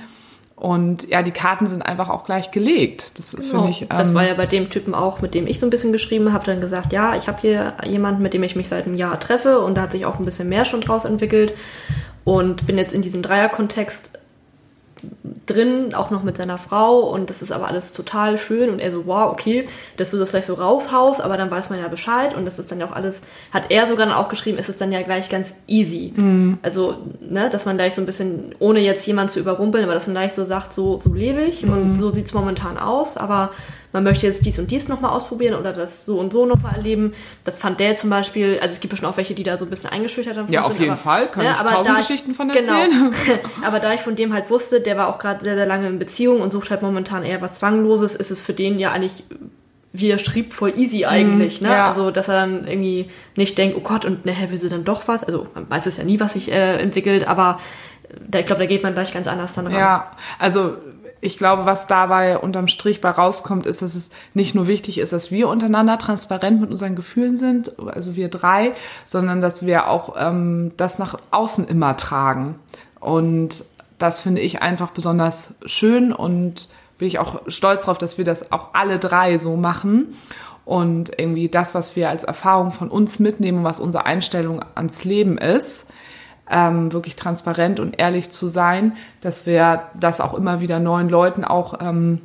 [0.62, 3.18] Und ja, die Karten sind einfach auch gleich gelegt.
[3.18, 3.50] Das genau.
[3.50, 3.82] finde ich.
[3.82, 6.34] Ähm, das war ja bei dem Typen auch, mit dem ich so ein bisschen geschrieben
[6.34, 9.20] habe, dann gesagt, ja, ich habe hier jemanden, mit dem ich mich seit einem Jahr
[9.20, 11.56] treffe und da hat sich auch ein bisschen mehr schon draus entwickelt
[12.26, 14.12] und bin jetzt in diesem Dreierkontext
[15.48, 18.92] drin, auch noch mit seiner Frau und das ist aber alles total schön und er
[18.92, 22.36] so, wow, okay, dass du das gleich so raushaust, aber dann weiß man ja Bescheid
[22.36, 24.78] und das ist dann ja auch alles, hat er sogar dann auch geschrieben, ist es
[24.78, 26.14] dann ja gleich ganz easy.
[26.16, 26.60] Mhm.
[26.62, 30.08] Also, ne, dass man gleich so ein bisschen, ohne jetzt jemanden zu überrumpeln, aber dass
[30.08, 31.72] man gleich so sagt, so, so lebe ich mhm.
[31.72, 33.52] und so sieht es momentan aus, aber
[33.94, 37.14] man möchte jetzt dies und dies nochmal ausprobieren oder das so und so nochmal erleben.
[37.44, 39.70] Das fand der zum Beispiel, also es gibt bestimmt auch welche, die da so ein
[39.70, 40.52] bisschen eingeschüchtert haben.
[40.52, 42.58] Ja, auf sind, jeden aber, Fall, kann ne, ich aber tausend Geschichten von genau.
[42.60, 43.14] erzählen.
[43.26, 43.40] Genau.
[43.64, 46.00] aber da ich von dem halt wusste, der war auch gerade sehr, sehr lange in
[46.00, 49.24] Beziehung und sucht halt momentan eher was Zwangloses, ist es für den ja eigentlich
[49.94, 51.72] wie er schrieb, voll easy eigentlich, mm, ne?
[51.72, 51.88] Ja.
[51.90, 55.10] Also, dass er dann irgendwie nicht denkt, oh Gott, und nachher will sie dann doch
[55.10, 55.22] was.
[55.22, 57.60] Also, man weiß es ja nie, was sich äh, entwickelt, aber
[58.28, 59.76] da, ich glaube, da geht man gleich ganz anders dann ran.
[59.76, 60.78] Ja, also
[61.22, 65.14] ich glaube, was dabei unterm Strich bei rauskommt, ist, dass es nicht nur wichtig ist,
[65.14, 68.74] dass wir untereinander transparent mit unseren Gefühlen sind, also wir drei,
[69.06, 72.56] sondern dass wir auch ähm, das nach außen immer tragen.
[73.00, 73.64] Und
[74.00, 78.52] das finde ich einfach besonders schön und bin ich auch stolz darauf, dass wir das
[78.52, 80.16] auch alle drei so machen.
[80.66, 85.38] Und irgendwie das, was wir als Erfahrung von uns mitnehmen, was unsere Einstellung ans Leben
[85.38, 85.92] ist,
[86.52, 91.44] ähm, wirklich transparent und ehrlich zu sein, dass wir das auch immer wieder neuen Leuten
[91.44, 92.22] auch, ähm,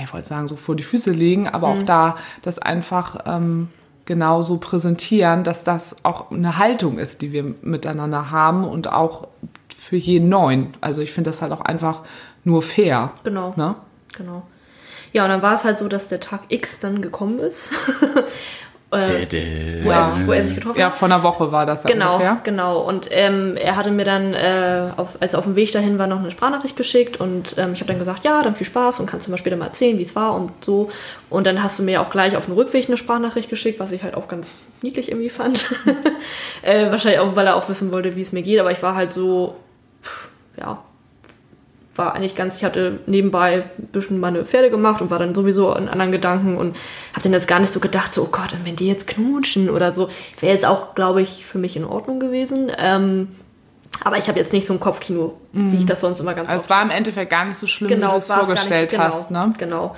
[0.00, 1.80] ich wollte sagen, so vor die Füße legen, aber mhm.
[1.80, 3.68] auch da das einfach ähm,
[4.04, 9.28] genauso präsentieren, dass das auch eine Haltung ist, die wir miteinander haben und auch
[9.76, 10.74] für jeden Neuen.
[10.80, 12.02] Also ich finde das halt auch einfach
[12.44, 13.12] nur fair.
[13.24, 13.52] Genau.
[13.56, 13.74] Ne?
[14.16, 14.42] Genau.
[15.12, 17.72] Ja, und dann war es halt so, dass der Tag X dann gekommen ist.
[18.90, 20.80] Äh, wo, er, wo, er, sich getroffen hat.
[20.80, 22.40] Ja, vor einer Woche war das genau, ungefähr.
[22.42, 25.98] Genau, und ähm, er hatte mir dann, äh, auf, als er auf dem Weg dahin
[25.98, 29.00] war, noch eine Sprachnachricht geschickt und ähm, ich habe dann gesagt, ja, dann viel Spaß
[29.00, 30.90] und kannst du mal später mal erzählen, wie es war und so.
[31.28, 34.02] Und dann hast du mir auch gleich auf dem Rückweg eine Sprachnachricht geschickt, was ich
[34.02, 35.66] halt auch ganz niedlich irgendwie fand.
[36.62, 38.94] äh, wahrscheinlich auch, weil er auch wissen wollte, wie es mir geht, aber ich war
[38.94, 39.56] halt so,
[40.02, 40.82] pff, ja,
[41.98, 45.74] war eigentlich ganz, ich hatte nebenbei ein bisschen meine Pferde gemacht und war dann sowieso
[45.74, 46.76] in anderen Gedanken und
[47.12, 49.68] habe dann jetzt gar nicht so gedacht, so, oh Gott, und wenn die jetzt knutschen
[49.68, 50.08] oder so,
[50.40, 52.70] wäre jetzt auch, glaube ich, für mich in Ordnung gewesen.
[52.78, 53.28] Ähm,
[54.04, 55.72] aber ich habe jetzt nicht so ein Kopfkino, mhm.
[55.72, 57.88] wie ich das sonst immer ganz Also es war im Endeffekt gar nicht so schlimm,
[57.88, 59.52] genau, wie du es vorgestellt nicht, hast, genau, ne?
[59.58, 59.96] Genau.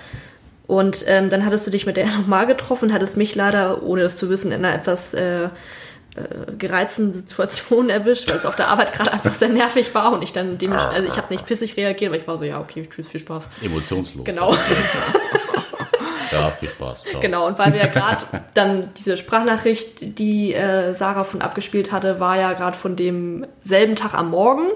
[0.66, 4.16] Und ähm, dann hattest du dich mit der nochmal getroffen, hattest mich leider, ohne das
[4.16, 5.48] zu wissen, in einer etwas äh,
[6.24, 10.22] äh, gereizten Situation erwischt, weil es auf der Arbeit gerade einfach sehr nervig war und
[10.22, 12.86] ich dann dementsprechend, also ich habe nicht pissig reagiert, aber ich war so, ja, okay,
[12.88, 13.50] tschüss, viel Spaß.
[13.62, 14.24] Emotionslos.
[14.24, 14.54] Genau.
[16.32, 17.04] ja, viel Spaß.
[17.04, 17.20] Ciao.
[17.20, 22.20] Genau, und weil wir ja gerade dann diese Sprachnachricht, die äh, Sarah von abgespielt hatte,
[22.20, 24.68] war ja gerade von dem selben Tag am Morgen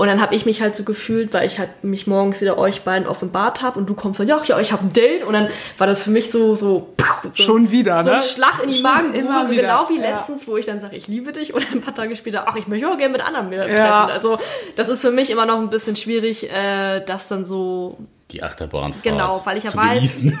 [0.00, 2.84] und dann habe ich mich halt so gefühlt, weil ich halt mich morgens wieder euch
[2.84, 5.24] beiden offenbart habe und du kommst dann, ja, ja, ich habe ein Date.
[5.24, 8.22] Und dann war das für mich so, so, so schon wieder, so ein ne?
[8.22, 10.12] Schlag in die Magen, immer so genau wie ja.
[10.12, 11.52] letztens, wo ich dann sage, ich liebe dich.
[11.52, 13.76] Und ein paar Tage später, ach, ich möchte auch gerne mit anderen mir treffen.
[13.76, 14.06] Ja.
[14.06, 14.38] Also
[14.74, 17.98] das ist für mich immer noch ein bisschen schwierig, äh, das dann so
[18.30, 20.24] die Achterbahnfahrt Genau, weil ich ja weiß,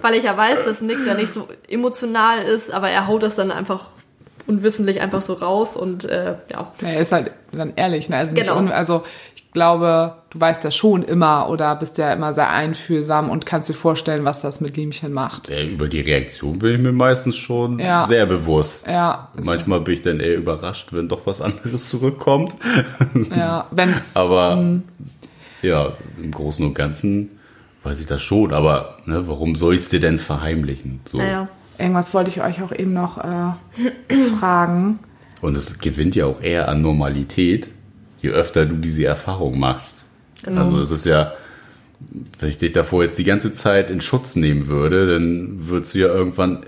[0.00, 3.36] weil ich ja weiß, dass Nick da nicht so emotional ist, aber er haut das
[3.36, 3.90] dann einfach
[4.46, 6.72] unwissentlich einfach so raus und äh, ja.
[6.82, 8.16] Er ist halt dann ehrlich, ne?
[8.16, 8.56] Also, genau.
[8.66, 9.04] also
[9.34, 13.68] ich glaube, du weißt ja schon immer oder bist ja immer sehr einfühlsam und kannst
[13.68, 15.48] dir vorstellen, was das mit Liemchen macht.
[15.48, 18.02] Ja, über die Reaktion bin ich mir meistens schon ja.
[18.02, 18.86] sehr bewusst.
[18.86, 19.30] Ja.
[19.42, 22.54] Manchmal bin ich dann eher überrascht, wenn doch was anderes zurückkommt.
[23.34, 24.12] Ja, wenn's.
[24.14, 24.82] Aber mh.
[25.62, 27.30] ja, im Großen und Ganzen
[27.82, 28.52] weiß ich das schon.
[28.52, 31.00] Aber ne, warum soll ich es dir denn verheimlichen?
[31.06, 31.18] So.
[31.18, 33.52] Ja, Irgendwas wollte ich euch auch eben noch äh,
[34.38, 34.98] fragen.
[35.40, 37.68] Und es gewinnt ja auch eher an Normalität,
[38.20, 40.06] je öfter du diese Erfahrung machst.
[40.42, 40.62] Genau.
[40.62, 41.34] Also es ist ja,
[42.38, 45.98] wenn ich dich davor jetzt die ganze Zeit in Schutz nehmen würde, dann würdest du
[46.00, 46.64] ja irgendwann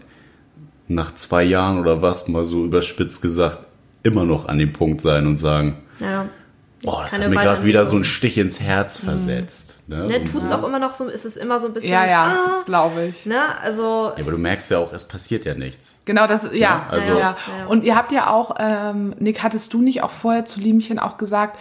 [0.88, 3.66] nach zwei Jahren oder was, mal so überspitzt gesagt,
[4.02, 6.26] immer noch an dem Punkt sein und sagen, ja.
[6.82, 9.82] Boah, das hat mir gerade wieder so einen Stich ins Herz versetzt.
[9.88, 9.96] Mhm.
[9.96, 10.04] Ne?
[10.06, 11.92] Ne, Tut es auch immer noch so, ist es immer so ein bisschen.
[11.92, 13.26] Ja, ja, ah, das glaube ich.
[13.26, 13.58] Ne?
[13.60, 15.98] Also, ja, aber du merkst ja auch, es passiert ja nichts.
[16.04, 16.50] Genau, das, ja.
[16.52, 17.66] ja also, ja, ja.
[17.66, 21.16] Und ihr habt ja auch, ähm, Nick, hattest du nicht auch vorher zu Liemchen auch
[21.16, 21.58] gesagt,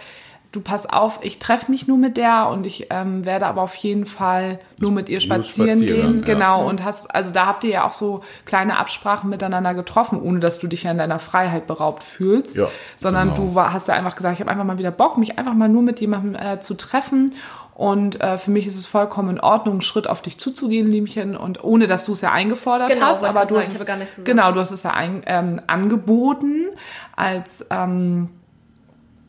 [0.50, 3.74] du pass auf, ich treffe mich nur mit der und ich ähm, werde aber auf
[3.74, 6.20] jeden Fall nur mit ihr spazieren gehen.
[6.20, 6.24] Ja.
[6.24, 6.66] Genau.
[6.66, 10.58] Und hast, also da habt ihr ja auch so kleine Absprachen miteinander getroffen, ohne dass
[10.58, 12.56] du dich ja in deiner Freiheit beraubt fühlst.
[12.56, 13.48] Ja, sondern genau.
[13.48, 15.68] du war, hast ja einfach gesagt, ich habe einfach mal wieder Bock, mich einfach mal
[15.68, 17.34] nur mit jemandem äh, zu treffen.
[17.74, 21.36] Und äh, für mich ist es vollkommen in Ordnung, einen Schritt auf dich zuzugehen, Liebchen,
[21.36, 24.50] und ohne dass du es ja eingefordert genau, hast, aber du sagen, hast es, genau,
[24.50, 26.66] du hast es ja ein, ähm, angeboten
[27.14, 28.30] als ähm,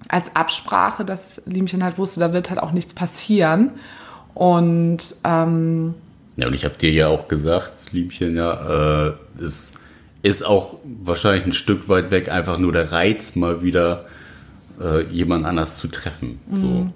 [0.10, 3.72] als Absprache, dass Liemchen halt wusste, da wird halt auch nichts passieren.
[4.34, 5.96] Und ähm,
[6.40, 9.74] ja, und ich habe dir ja auch gesagt, Liebchen, ja, äh, es
[10.22, 14.06] ist auch wahrscheinlich ein Stück weit weg, einfach nur der Reiz, mal wieder
[14.82, 16.40] äh, jemand anders zu treffen.
[16.48, 16.58] Mhm.
[16.58, 16.90] So.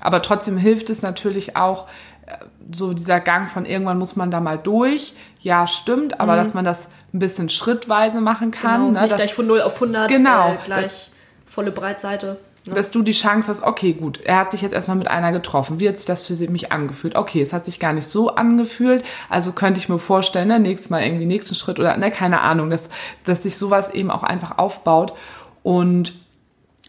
[0.00, 1.86] Aber trotzdem hilft es natürlich auch,
[2.26, 2.32] äh,
[2.72, 5.14] so dieser Gang von irgendwann muss man da mal durch.
[5.40, 6.38] Ja, stimmt, aber mhm.
[6.38, 8.80] dass man das ein bisschen schrittweise machen kann.
[8.80, 9.00] Genau, ne?
[9.02, 11.10] Nicht dass, gleich von 0 auf 100, genau, äh, gleich das,
[11.46, 12.38] volle Breitseite.
[12.64, 12.74] Ja.
[12.74, 15.80] Dass du die Chance hast, okay, gut, er hat sich jetzt erstmal mit einer getroffen.
[15.80, 17.16] Wie hat sich das für mich angefühlt?
[17.16, 19.02] Okay, es hat sich gar nicht so angefühlt.
[19.30, 22.68] Also könnte ich mir vorstellen, ne, nächstes Mal irgendwie nächsten Schritt oder, ne, keine Ahnung,
[22.68, 22.90] dass,
[23.24, 25.14] dass sich sowas eben auch einfach aufbaut.
[25.62, 26.19] Und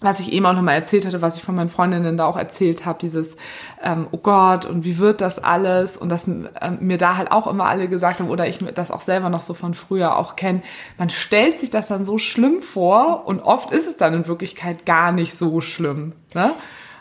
[0.02, 2.86] was ich eben auch nochmal erzählt hatte, was ich von meinen Freundinnen da auch erzählt
[2.86, 3.38] habe, dieses,
[3.84, 5.96] ähm, oh Gott, und wie wird das alles?
[5.96, 9.02] Und dass ähm, mir da halt auch immer alle gesagt haben, oder ich das auch
[9.02, 10.64] selber noch so von früher auch kenne,
[10.98, 14.88] man stellt sich das dann so schlimm vor und oft ist es dann in Wirklichkeit
[14.88, 16.14] gar nicht so schlimm.
[16.34, 16.54] Ne?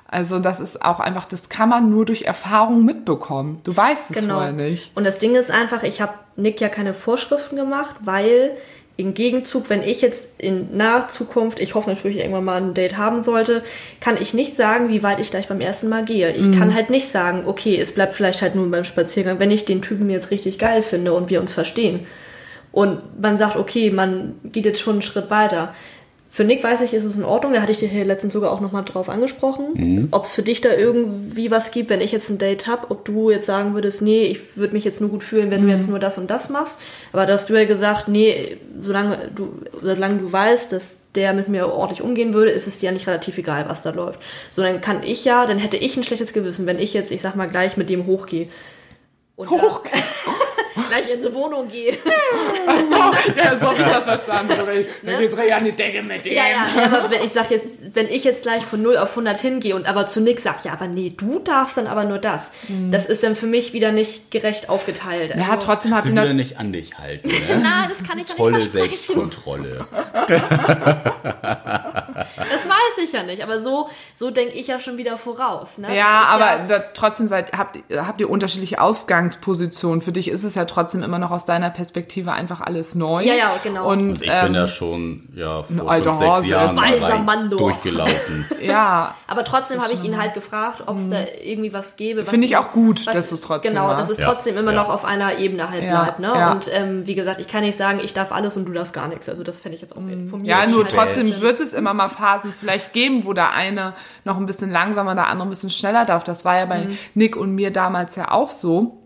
[0.06, 3.60] Also das ist auch einfach, das kann man nur durch Erfahrung mitbekommen.
[3.62, 4.34] Du weißt es genau.
[4.34, 4.94] vorher nicht.
[4.96, 8.56] Und das Ding ist einfach, ich habe Nick ja keine Vorschriften gemacht, weil
[9.00, 12.96] im Gegenzug, wenn ich jetzt in naher Zukunft, ich hoffe natürlich irgendwann mal ein Date
[12.96, 13.62] haben sollte,
[14.00, 16.32] kann ich nicht sagen, wie weit ich gleich beim ersten Mal gehe.
[16.32, 16.58] Ich mhm.
[16.58, 19.82] kann halt nicht sagen, okay, es bleibt vielleicht halt nur beim Spaziergang, wenn ich den
[19.82, 22.06] Typen jetzt richtig geil finde und wir uns verstehen.
[22.72, 25.74] Und man sagt, okay, man geht jetzt schon einen Schritt weiter.
[26.32, 27.54] Für Nick weiß ich, ist es in Ordnung.
[27.54, 29.66] Da hatte ich dir hier letztens sogar auch nochmal drauf angesprochen.
[29.74, 30.08] Mhm.
[30.12, 33.04] Ob es für dich da irgendwie was gibt, wenn ich jetzt ein Date habe, ob
[33.04, 35.66] du jetzt sagen würdest, nee, ich würde mich jetzt nur gut fühlen, wenn mhm.
[35.66, 36.80] du jetzt nur das und das machst.
[37.12, 41.48] Aber da hast du ja gesagt, nee, solange du, solange du weißt, dass der mit
[41.48, 44.22] mir ordentlich umgehen würde, ist es dir ja nicht relativ egal, was da läuft.
[44.50, 47.22] So, dann kann ich ja, dann hätte ich ein schlechtes Gewissen, wenn ich jetzt, ich
[47.22, 48.46] sag mal, gleich mit dem hochgehe.
[49.36, 49.82] Hoch?
[50.88, 51.96] gleich in die Wohnung gehe.
[52.66, 54.54] Achso, ja, so habe ich das verstanden.
[54.56, 54.84] So, ne?
[55.02, 56.32] Dann geht's an die Decke mit dem.
[56.32, 59.38] Ja, ja, aber wenn ich sag jetzt, wenn ich jetzt gleich von 0 auf 100
[59.38, 62.52] hingehe und aber zu Nick sag, ja, aber nee, du darfst dann aber nur das.
[62.68, 62.90] Mhm.
[62.90, 65.32] Das ist dann für mich wieder nicht gerecht aufgeteilt.
[65.32, 67.28] Also, ja, trotzdem hat sie wieder nicht an dich halten.
[67.28, 67.36] Ne?
[67.62, 69.86] Na, das kann ich ja Tolle nicht Selbstkontrolle.
[72.36, 75.78] das weiß ich ja nicht, aber so, so denke ich ja schon wieder voraus.
[75.78, 75.96] Ne?
[75.96, 80.02] Ja, aber ja da, trotzdem seid, habt, habt ihr unterschiedliche Ausgangspositionen.
[80.02, 83.22] Für dich ist es ja trotzdem immer noch aus deiner Perspektive einfach alles neu.
[83.22, 83.88] Ja, ja, genau.
[83.88, 88.46] Und, und ich ähm, bin ja schon ja, vor fünf, sechs Jahren rein, durchgelaufen.
[88.62, 89.14] ja.
[89.26, 92.24] Aber trotzdem habe ich ihn halt gefragt, ob es da irgendwie was gäbe.
[92.24, 94.26] Finde ich auch gut, was, dass es trotzdem Genau, dass es ja.
[94.26, 94.82] trotzdem immer ja.
[94.82, 96.18] noch auf einer Ebene halt bleibt.
[96.18, 96.50] Ne?
[96.50, 99.08] Und ähm, wie gesagt, ich kann nicht sagen, ich darf alles und du darfst gar
[99.08, 99.28] nichts.
[99.28, 100.28] Also das fände ich jetzt auch mhm.
[100.28, 100.48] von mir.
[100.48, 104.46] Ja, nur trotzdem wird es immer mal Phasen vielleicht geben, wo der eine noch ein
[104.46, 106.24] bisschen langsamer, der andere ein bisschen schneller darf.
[106.24, 106.98] Das war ja bei mhm.
[107.14, 108.98] Nick und mir damals ja auch so.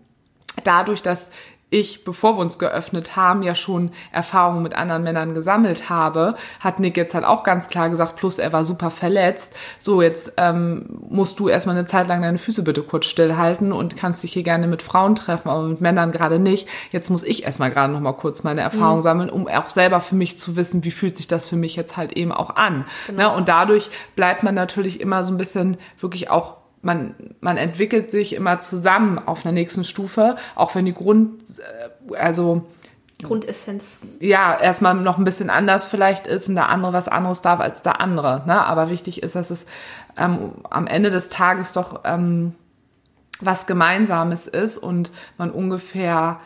[0.63, 1.31] Dadurch, dass
[1.75, 6.79] ich, bevor wir uns geöffnet haben, ja schon Erfahrungen mit anderen Männern gesammelt habe, hat
[6.79, 9.53] Nick jetzt halt auch ganz klar gesagt, plus er war super verletzt.
[9.77, 13.97] So, jetzt ähm, musst du erstmal eine Zeit lang deine Füße bitte kurz stillhalten und
[13.97, 16.67] kannst dich hier gerne mit Frauen treffen, aber mit Männern gerade nicht.
[16.91, 19.03] Jetzt muss ich erstmal gerade noch mal kurz meine Erfahrung mhm.
[19.03, 21.97] sammeln, um auch selber für mich zu wissen, wie fühlt sich das für mich jetzt
[21.97, 22.85] halt eben auch an.
[23.07, 23.31] Genau.
[23.31, 23.35] Ne?
[23.35, 28.35] Und dadurch bleibt man natürlich immer so ein bisschen wirklich auch man, man entwickelt sich
[28.35, 32.65] immer zusammen auf einer nächsten Stufe, auch wenn die Grund, äh, also
[33.23, 34.01] Grundessenz.
[34.19, 37.81] Ja, erstmal noch ein bisschen anders vielleicht ist und der andere was anderes darf als
[37.81, 38.43] der andere.
[38.45, 38.63] Ne?
[38.63, 39.65] Aber wichtig ist, dass es
[40.15, 42.53] ähm, am Ende des Tages doch ähm,
[43.39, 46.39] was Gemeinsames ist und man ungefähr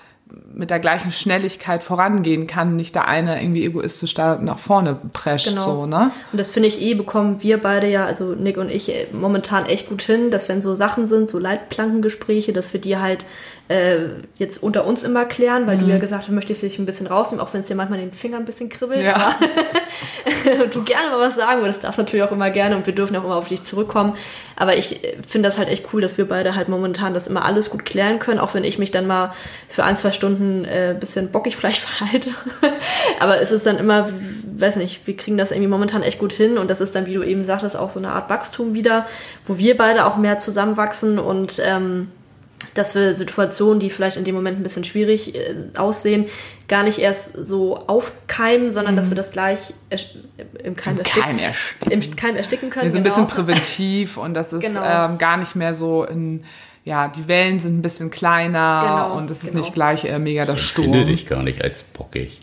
[0.54, 5.50] mit der gleichen Schnelligkeit vorangehen kann, nicht der eine irgendwie egoistisch da nach vorne prescht.
[5.50, 5.64] Genau.
[5.64, 6.12] So, ne?
[6.32, 9.66] Und das finde ich eh, bekommen wir beide ja, also Nick und ich, äh, momentan
[9.66, 13.26] echt gut hin, dass wenn so Sachen sind, so Leitplankengespräche, dass wir die halt
[13.70, 15.82] äh, jetzt unter uns immer klären, weil mhm.
[15.82, 18.00] du ja gesagt hast, du möchtest dich ein bisschen rausnehmen, auch wenn es dir manchmal
[18.00, 19.02] den Finger ein bisschen kribbelt.
[19.02, 19.36] Ja.
[20.72, 23.24] du gerne mal was sagen würdest, das natürlich auch immer gerne und wir dürfen auch
[23.24, 24.14] immer auf dich zurückkommen.
[24.56, 27.46] Aber ich äh, finde das halt echt cool, dass wir beide halt momentan das immer
[27.46, 29.34] alles gut klären können, auch wenn ich mich dann mal
[29.68, 32.32] für ein, zwei Stunden äh, bisschen bockig vielleicht verhalte.
[33.20, 34.10] Aber es ist dann immer,
[34.58, 37.14] weiß nicht, wir kriegen das irgendwie momentan echt gut hin und das ist dann, wie
[37.14, 39.06] du eben sagtest, auch so eine Art Wachstum wieder,
[39.46, 42.10] wo wir beide auch mehr zusammenwachsen und ähm,
[42.74, 46.26] dass wir Situationen, die vielleicht in dem Moment ein bisschen schwierig äh, aussehen,
[46.68, 48.98] gar nicht erst so aufkeimen, sondern mhm.
[48.98, 49.74] dass wir das gleich
[50.64, 51.92] im Keim, Im, Keim ersticken.
[51.92, 52.84] im Keim ersticken können.
[52.86, 53.16] Wir sind genau.
[53.16, 54.84] ein bisschen präventiv und das ist genau.
[54.84, 56.44] ähm, gar nicht mehr so in
[56.86, 59.60] ja, die Wellen sind ein bisschen kleiner genau, und es ist genau.
[59.60, 60.88] nicht gleich äh, mega der Sturm.
[60.88, 62.42] Ich finde dich gar nicht als bockig.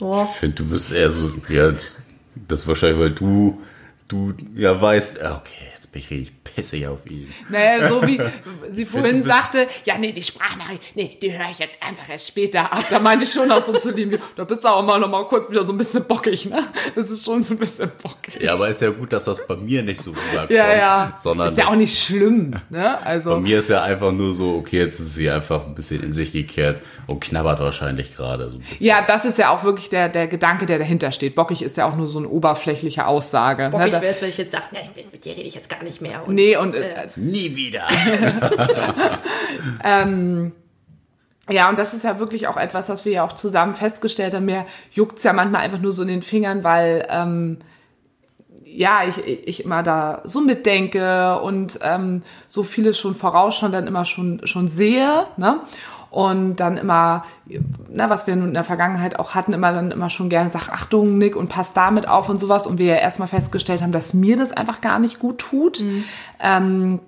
[0.00, 0.26] Oh.
[0.30, 2.02] Ich finde, du bist eher so, ja, das,
[2.34, 3.60] das wahrscheinlich, weil du,
[4.06, 7.32] du ja weißt, okay, jetzt bin ich richtig pissig auf ihn.
[7.48, 8.20] Naja, so wie
[8.70, 12.72] sie vorhin sagte, ja, nee, die Sprachnachricht, nee, die höre ich jetzt einfach erst später
[12.72, 12.84] ab.
[12.90, 15.24] Da meinte ich schon auch so zu ihm, da bist du auch mal noch mal
[15.26, 16.62] kurz wieder so ein bisschen bockig, ne?
[16.94, 18.40] Das ist schon so ein bisschen bockig.
[18.40, 20.50] Ja, aber ist ja gut, dass das bei mir nicht so rüberkommt.
[20.50, 21.14] Ja, ja.
[21.16, 23.04] Sondern ist ja auch nicht schlimm, ne?
[23.04, 23.30] Also.
[23.30, 26.12] Bei mir ist ja einfach nur so, okay, jetzt ist sie einfach ein bisschen in
[26.12, 28.86] sich gekehrt und knabbert wahrscheinlich gerade so ein bisschen.
[28.86, 31.34] Ja, das ist ja auch wirklich der, der Gedanke, der dahinter steht.
[31.34, 33.68] Bockig ist ja auch nur so eine oberflächliche Aussage.
[33.70, 33.92] Bockig ne?
[33.92, 34.64] wäre jetzt, wenn ich jetzt sage,
[35.12, 36.26] mit dir rede ich jetzt gar nicht mehr.
[36.26, 37.86] Und Nee, und äh, nie wieder.
[39.84, 40.52] ähm,
[41.50, 44.46] ja, und das ist ja wirklich auch etwas, was wir ja auch zusammen festgestellt haben.
[44.46, 47.58] Mir juckt's ja manchmal einfach nur so in den Fingern, weil ähm,
[48.64, 54.04] ja, ich, ich immer da so mitdenke und ähm, so vieles schon vorausschauen dann immer
[54.04, 55.26] schon, schon sehe.
[55.36, 55.60] Ne?
[56.14, 57.24] Und dann immer,
[57.92, 60.70] na, was wir nun in der Vergangenheit auch hatten, immer dann immer schon gerne sagt,
[60.70, 62.68] Achtung, Nick, und passt damit auf und sowas.
[62.68, 65.80] Und wir ja erstmal festgestellt haben, dass mir das einfach gar nicht gut tut.
[65.80, 66.04] Mhm.
[66.38, 67.00] Ähm,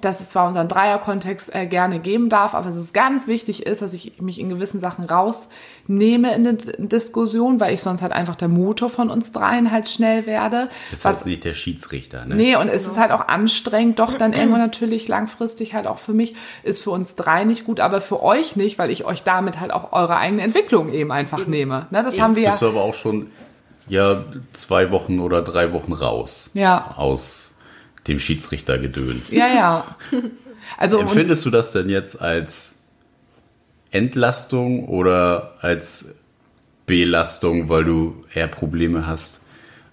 [0.00, 3.82] dass es zwar unseren Dreierkontext äh, gerne geben darf, aber dass es ganz wichtig ist,
[3.82, 8.36] dass ich mich in gewissen Sachen rausnehme in den Diskussion, weil ich sonst halt einfach
[8.36, 10.68] der Motor von uns dreien halt schnell werde.
[10.92, 12.36] Das heißt nicht der Schiedsrichter, ne?
[12.36, 16.12] Nee, und es ist halt auch anstrengend, doch dann irgendwann natürlich langfristig halt auch für
[16.12, 19.58] mich, ist für uns drei nicht gut, aber für euch nicht, weil ich euch damit
[19.58, 21.50] halt auch eure eigene Entwicklung eben einfach eben.
[21.50, 21.86] nehme.
[21.90, 22.22] Ne, das eben.
[22.22, 23.26] haben wir Jetzt bist du aber auch schon
[23.88, 24.22] ja
[24.52, 26.50] zwei Wochen oder drei Wochen raus.
[26.54, 26.94] Ja.
[26.96, 27.56] Aus
[28.06, 29.32] dem Schiedsrichter gedöns.
[29.32, 29.96] Ja, ja.
[30.76, 32.80] Also, Empfindest du das denn jetzt als
[33.90, 36.16] Entlastung oder als
[36.86, 39.46] Belastung, weil du eher Probleme hast,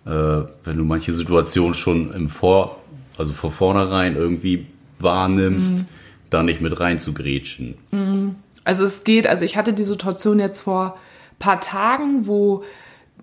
[0.06, 2.82] äh, wenn du manche Situationen schon im Vor,
[3.17, 4.67] also vor vornherein irgendwie
[5.00, 5.86] wahrnimmst, mhm.
[6.30, 7.76] da nicht mit rein zu grätschen?
[7.91, 8.36] Mhm.
[8.63, 10.98] Also es geht, also ich hatte die Situation jetzt vor
[11.39, 12.63] paar Tagen, wo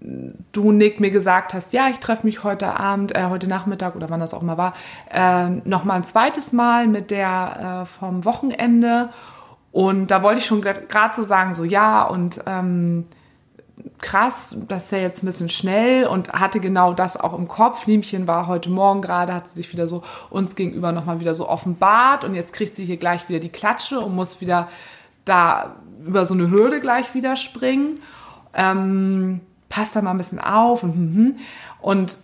[0.01, 4.11] du, Nick, mir gesagt hast, ja, ich treffe mich heute Abend, äh, heute Nachmittag oder
[4.11, 4.75] wann das auch mal war,
[5.11, 9.11] äh, nochmal ein zweites Mal mit der äh, vom Wochenende.
[9.73, 13.07] Und da wollte ich schon gerade so sagen, so ja, und ähm,
[14.01, 17.87] krass, das ist ja jetzt ein bisschen schnell und hatte genau das auch im Kopf.
[17.87, 21.49] Liemchen war heute Morgen gerade, hat sie sich wieder so uns gegenüber nochmal wieder so
[21.49, 24.69] offenbart und jetzt kriegt sie hier gleich wieder die Klatsche und muss wieder
[25.25, 25.77] da
[26.07, 28.01] über so eine Hürde gleich wieder springen.
[28.53, 29.41] Ähm,
[29.75, 31.37] passt da mal ein bisschen auf und, hm, hm.
[31.81, 32.17] und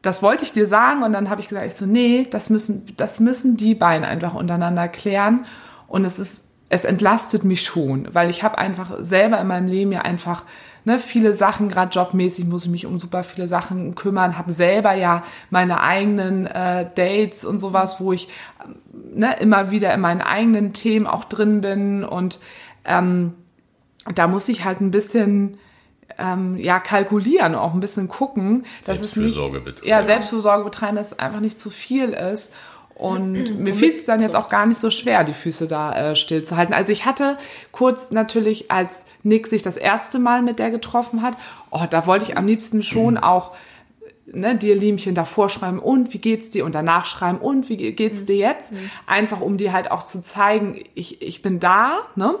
[0.00, 2.86] das wollte ich dir sagen und dann habe ich gesagt, ich so, nee, das müssen,
[2.96, 5.44] das müssen die beiden einfach untereinander klären
[5.86, 9.92] und es ist, es entlastet mich schon, weil ich habe einfach selber in meinem Leben
[9.92, 10.44] ja einfach
[10.86, 14.94] ne, viele Sachen, gerade jobmäßig muss ich mich um super viele Sachen kümmern, habe selber
[14.94, 18.30] ja meine eigenen äh, Dates und sowas, wo ich
[18.94, 22.40] ne, immer wieder in meinen eigenen Themen auch drin bin und
[22.86, 23.34] ähm,
[24.14, 25.58] da muss ich halt ein bisschen
[26.18, 29.72] ähm, ja kalkulieren, auch ein bisschen gucken, dass es nicht betreiben.
[29.84, 32.52] ja Selbstfürsorge betreiben, dass es einfach nicht zu viel ist.
[32.94, 36.16] Und mir fiel es dann jetzt auch gar nicht so schwer, die Füße da äh,
[36.16, 36.74] stillzuhalten.
[36.74, 37.38] Also ich hatte
[37.70, 41.36] kurz natürlich, als Nick sich das erste Mal mit der getroffen hat,
[41.70, 43.52] oh, da wollte ich am liebsten schon auch
[44.26, 48.24] ne, dir Liemchen davor schreiben und wie geht's dir und danach schreiben und wie geht's
[48.24, 48.72] dir jetzt?
[48.72, 48.90] Mhm.
[49.06, 52.34] Einfach um dir halt auch zu zeigen, ich, ich bin da, ne?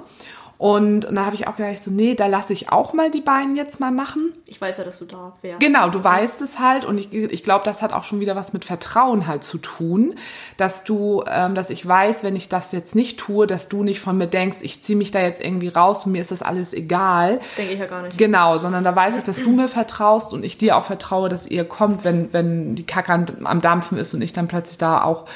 [0.58, 3.20] Und, und dann habe ich auch gedacht, so, nee, da lasse ich auch mal die
[3.20, 4.32] beiden jetzt mal machen.
[4.48, 5.60] Ich weiß ja, dass du da wärst.
[5.60, 6.84] Genau, du weißt es halt.
[6.84, 10.16] Und ich, ich glaube, das hat auch schon wieder was mit Vertrauen halt zu tun,
[10.56, 14.00] dass du, ähm, dass ich weiß, wenn ich das jetzt nicht tue, dass du nicht
[14.00, 16.74] von mir denkst, ich ziehe mich da jetzt irgendwie raus und mir ist das alles
[16.74, 17.38] egal.
[17.56, 18.18] Denke ich ja gar nicht.
[18.18, 21.46] Genau, sondern da weiß ich, dass du mir vertraust und ich dir auch vertraue, dass
[21.46, 23.12] ihr kommt, wenn, wenn die Kacke
[23.44, 25.26] am Dampfen ist und ich dann plötzlich da auch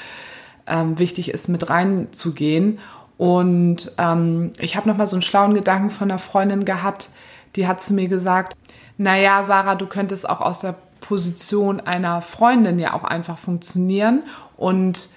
[0.67, 2.81] ähm, wichtig ist, mit reinzugehen.
[3.19, 7.11] Und ähm, ich habe noch mal so einen schlauen Gedanken von einer Freundin gehabt,
[7.57, 8.57] die hat zu mir gesagt,
[8.99, 14.23] naja, Sarah, du könntest auch aus der Position einer Freundin ja auch einfach funktionieren
[14.57, 15.09] und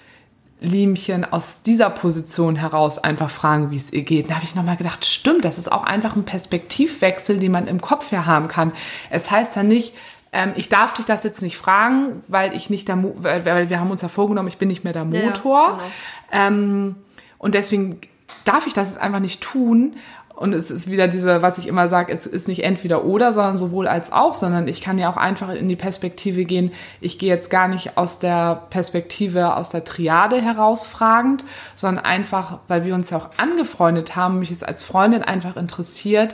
[0.62, 4.30] Liemchen aus dieser Position heraus einfach fragen, wie es ihr geht.
[4.30, 7.82] Da habe ich nochmal gedacht, stimmt, das ist auch einfach ein Perspektivwechsel, den man im
[7.82, 8.72] Kopf ja haben kann.
[9.10, 9.94] Es heißt ja nicht,
[10.32, 13.70] ähm, ich darf dich das jetzt nicht fragen, weil ich nicht der, Mo weil, weil
[13.70, 15.60] wir haben uns ja vorgenommen, ich bin nicht mehr der Motor.
[15.60, 15.80] Ja,
[16.32, 16.48] genau.
[16.48, 16.96] ähm,
[17.46, 18.00] und deswegen
[18.44, 19.98] darf ich das einfach nicht tun.
[20.36, 23.60] Und es ist wieder diese, was ich immer sage, es ist nicht entweder oder, sondern
[23.60, 26.72] sowohl als auch, sondern ich kann ja auch einfach in die Perspektive gehen.
[27.02, 32.84] Ich gehe jetzt gar nicht aus der Perspektive, aus der Triade herausfragend, sondern einfach, weil
[32.84, 36.34] wir uns ja auch angefreundet haben, mich es als Freundin einfach interessiert,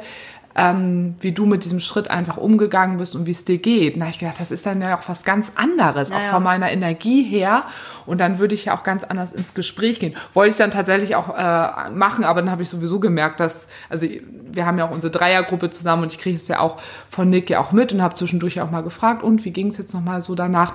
[0.55, 3.95] ähm, wie du mit diesem Schritt einfach umgegangen bist und wie es dir geht.
[3.95, 6.27] Da habe ich gedacht, das ist dann ja auch was ganz anderes, naja.
[6.27, 7.63] auch von meiner Energie her.
[8.05, 10.15] Und dann würde ich ja auch ganz anders ins Gespräch gehen.
[10.33, 14.07] Wollte ich dann tatsächlich auch äh, machen, aber dann habe ich sowieso gemerkt, dass, also
[14.51, 16.77] wir haben ja auch unsere Dreiergruppe zusammen und ich kriege es ja auch
[17.09, 19.77] von Nick ja auch mit und habe zwischendurch auch mal gefragt, und wie ging es
[19.77, 20.73] jetzt nochmal so danach?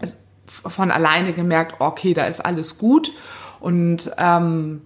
[0.00, 3.10] Also von alleine gemerkt, okay, da ist alles gut.
[3.60, 4.82] Und ähm,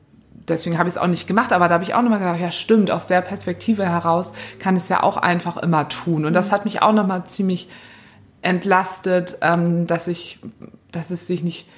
[0.49, 2.51] deswegen habe ich es auch nicht gemacht, aber da habe ich auch nochmal gedacht, ja
[2.51, 6.24] stimmt, aus der Perspektive heraus kann ich es ja auch einfach immer tun.
[6.24, 6.53] Und das mhm.
[6.53, 7.68] hat mich auch nochmal ziemlich
[8.42, 10.38] entlastet, ähm, dass ich,
[10.92, 11.68] dass es sich nicht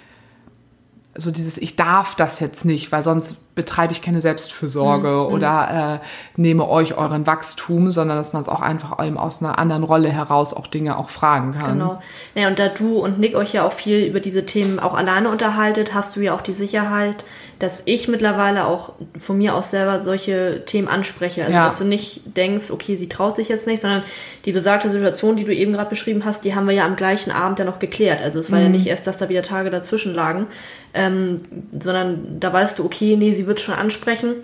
[1.17, 5.35] so dieses ich darf das jetzt nicht, weil sonst betreibe ich keine Selbstfürsorge mhm.
[5.35, 9.59] oder äh, nehme euch euren Wachstum, sondern dass man es auch einfach eben aus einer
[9.59, 11.79] anderen Rolle heraus auch Dinge auch fragen kann.
[11.79, 12.01] Genau.
[12.35, 15.29] Ja, und da du und Nick euch ja auch viel über diese Themen auch alleine
[15.29, 17.23] unterhaltet, hast du ja auch die Sicherheit,
[17.61, 21.43] dass ich mittlerweile auch von mir aus selber solche Themen anspreche.
[21.43, 21.65] Also, ja.
[21.65, 24.03] dass du nicht denkst, okay, sie traut sich jetzt nicht, sondern
[24.47, 27.31] die besagte Situation, die du eben gerade beschrieben hast, die haben wir ja am gleichen
[27.31, 28.23] Abend ja noch geklärt.
[28.23, 28.65] Also, es war mhm.
[28.65, 30.47] ja nicht erst, dass da wieder Tage dazwischen lagen,
[30.95, 31.43] ähm,
[31.79, 34.37] sondern da weißt du, okay, nee, sie wird schon ansprechen.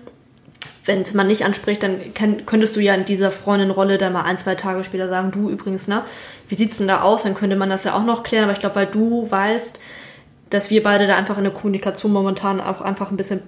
[0.85, 2.13] Wenn man nicht anspricht, dann
[2.45, 5.87] könntest du ja in dieser Freundin-Rolle dann mal ein, zwei Tage später sagen, du übrigens,
[5.87, 6.05] na,
[6.49, 7.23] wie sieht's denn da aus?
[7.23, 8.43] Dann könnte man das ja auch noch klären.
[8.43, 9.79] Aber ich glaube, weil du weißt,
[10.49, 13.41] dass wir beide da einfach in der Kommunikation momentan auch einfach ein bisschen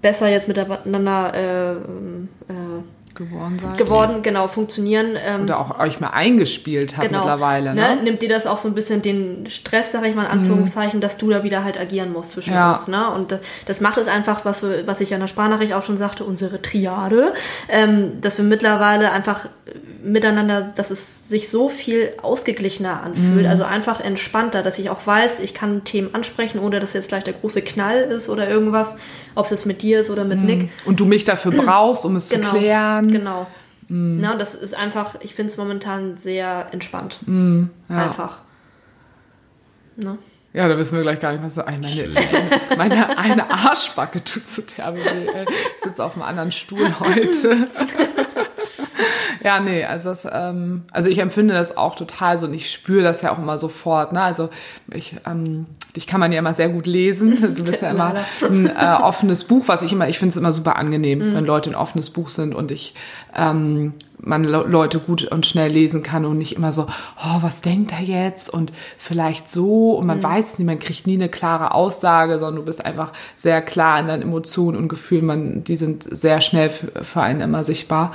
[0.00, 2.82] besser jetzt miteinander äh, äh,
[3.14, 3.76] geworden seid.
[3.76, 5.16] Geworden, genau, funktionieren.
[5.16, 7.74] Ähm, Oder auch euch mal eingespielt habt genau, mittlerweile.
[7.74, 7.96] Ne?
[7.96, 8.02] ne?
[8.02, 11.00] Nimmt dir das auch so ein bisschen den Stress, sag ich mal in Anführungszeichen, mhm.
[11.00, 12.72] dass du da wieder halt agieren musst zwischen ja.
[12.72, 12.88] uns.
[12.88, 13.10] Ne?
[13.10, 15.82] Und das, das macht es einfach, was, wir, was ich ja in der Sprachnachricht auch
[15.82, 17.32] schon sagte, unsere Triade,
[17.68, 19.48] ähm, dass wir mittlerweile einfach
[20.02, 23.48] miteinander, dass es sich so viel ausgeglichener anfühlt, mhm.
[23.48, 27.24] also einfach entspannter, dass ich auch weiß, ich kann Themen ansprechen, ohne dass jetzt gleich
[27.24, 28.98] der große Knall ist oder irgendwas,
[29.34, 30.46] ob es jetzt mit dir ist oder mit mhm.
[30.46, 30.70] Nick.
[30.84, 33.08] Und du mich dafür brauchst, um es genau, zu klären.
[33.10, 33.46] Genau.
[33.88, 34.18] Mhm.
[34.20, 37.20] Na, das ist einfach, ich finde es momentan sehr entspannt.
[37.26, 37.70] Mhm.
[37.88, 38.04] Ja.
[38.04, 38.38] Einfach.
[39.96, 40.18] Ne?
[40.52, 41.80] Ja, da wissen wir gleich gar nicht, was so ein.
[41.80, 45.26] Meine, meine eine Arschbacke tut so derbe weh.
[45.76, 47.68] Ich sitze auf einem anderen Stuhl heute.
[49.42, 53.02] Ja, nee, also das, ähm, also ich empfinde das auch total so und ich spüre
[53.02, 54.12] das ja auch immer sofort.
[54.12, 54.22] Ne?
[54.22, 54.48] Also
[54.92, 57.38] ich, ähm, dich kann man ja immer sehr gut lesen.
[57.42, 60.36] Also du bist ja immer ein äh, offenes Buch, was ich immer, ich finde es
[60.36, 61.34] immer super angenehm, mhm.
[61.34, 62.94] wenn Leute ein offenes Buch sind und ich
[63.36, 63.92] ähm,
[64.26, 66.86] man Leute gut und schnell lesen kann und nicht immer so,
[67.18, 70.22] oh, was denkt er jetzt und vielleicht so und man mhm.
[70.22, 74.00] weiß es nicht, man kriegt nie eine klare Aussage, sondern du bist einfach sehr klar
[74.00, 78.12] in deinen Emotionen und Gefühlen, man, die sind sehr schnell für einen immer sichtbar.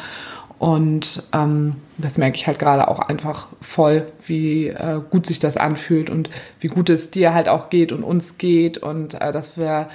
[0.60, 5.56] Und ähm, das merke ich halt gerade auch einfach voll, wie äh, gut sich das
[5.56, 6.30] anfühlt und
[6.60, 9.90] wie gut es dir halt auch geht und uns geht und äh, dass wir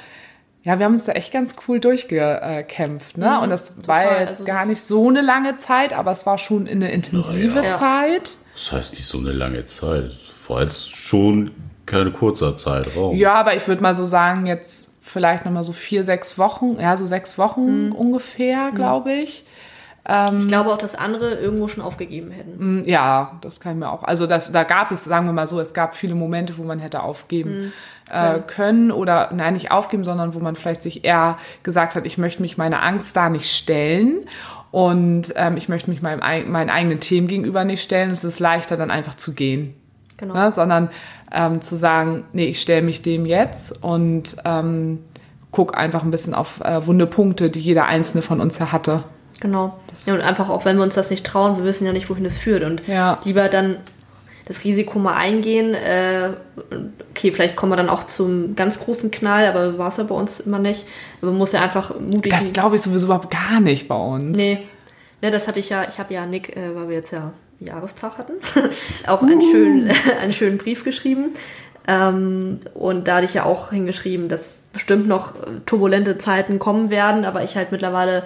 [0.62, 3.34] ja, wir haben uns da echt ganz cool durchgekämpft, ne?
[3.36, 4.06] Mhm, und das total.
[4.06, 7.62] war jetzt also gar nicht so eine lange Zeit, aber es war schon eine intensive
[7.62, 7.78] ja.
[7.78, 8.38] Zeit.
[8.54, 10.12] Das heißt nicht so eine lange Zeit.
[10.48, 11.50] War jetzt schon
[11.84, 13.14] keine kurzer Zeitraum.
[13.14, 16.96] Ja, aber ich würde mal so sagen, jetzt vielleicht nochmal so vier, sechs Wochen, ja,
[16.96, 17.92] so sechs Wochen mhm.
[17.92, 19.44] ungefähr, glaube ich.
[20.06, 22.80] Ähm, ich glaube auch, dass andere irgendwo schon aufgegeben hätten.
[22.80, 24.02] Mm, ja, das kann ich mir auch.
[24.02, 26.78] Also das, da gab es, sagen wir mal so, es gab viele Momente, wo man
[26.78, 27.72] hätte aufgeben mhm.
[28.10, 32.18] äh, können oder nein, nicht aufgeben, sondern wo man vielleicht sich eher gesagt hat, ich
[32.18, 34.26] möchte mich meiner Angst da nicht stellen
[34.70, 38.10] und ähm, ich möchte mich meinem, meinen eigenen Themen gegenüber nicht stellen.
[38.10, 39.74] Es ist leichter, dann einfach zu gehen.
[40.18, 40.34] Genau.
[40.34, 40.50] Ne?
[40.50, 40.90] Sondern
[41.32, 44.98] ähm, zu sagen, nee, ich stelle mich dem jetzt und ähm,
[45.50, 49.04] guck einfach ein bisschen auf äh, wunde Punkte, die jeder einzelne von uns ja hatte.
[49.40, 49.78] Genau.
[50.06, 52.24] Ja, und einfach auch, wenn wir uns das nicht trauen, wir wissen ja nicht, wohin
[52.24, 52.62] es führt.
[52.62, 53.20] Und ja.
[53.24, 53.76] lieber dann
[54.46, 55.74] das Risiko mal eingehen.
[55.74, 56.30] Äh,
[57.10, 60.14] okay, vielleicht kommen wir dann auch zum ganz großen Knall, aber war es ja bei
[60.14, 60.86] uns immer nicht.
[61.20, 64.36] Aber man muss ja einfach mutig Das glaube ich sowieso überhaupt gar nicht bei uns.
[64.36, 64.58] Nee.
[65.22, 68.18] Ne, das hatte ich ja, ich habe ja Nick, äh, weil wir jetzt ja Jahrestag
[68.18, 68.34] hatten,
[69.06, 69.50] auch einen, uh.
[69.50, 71.32] schönen, einen schönen Brief geschrieben.
[71.86, 75.34] Ähm, und da hatte ich ja auch hingeschrieben, dass bestimmt noch
[75.66, 78.24] turbulente Zeiten kommen werden, aber ich halt mittlerweile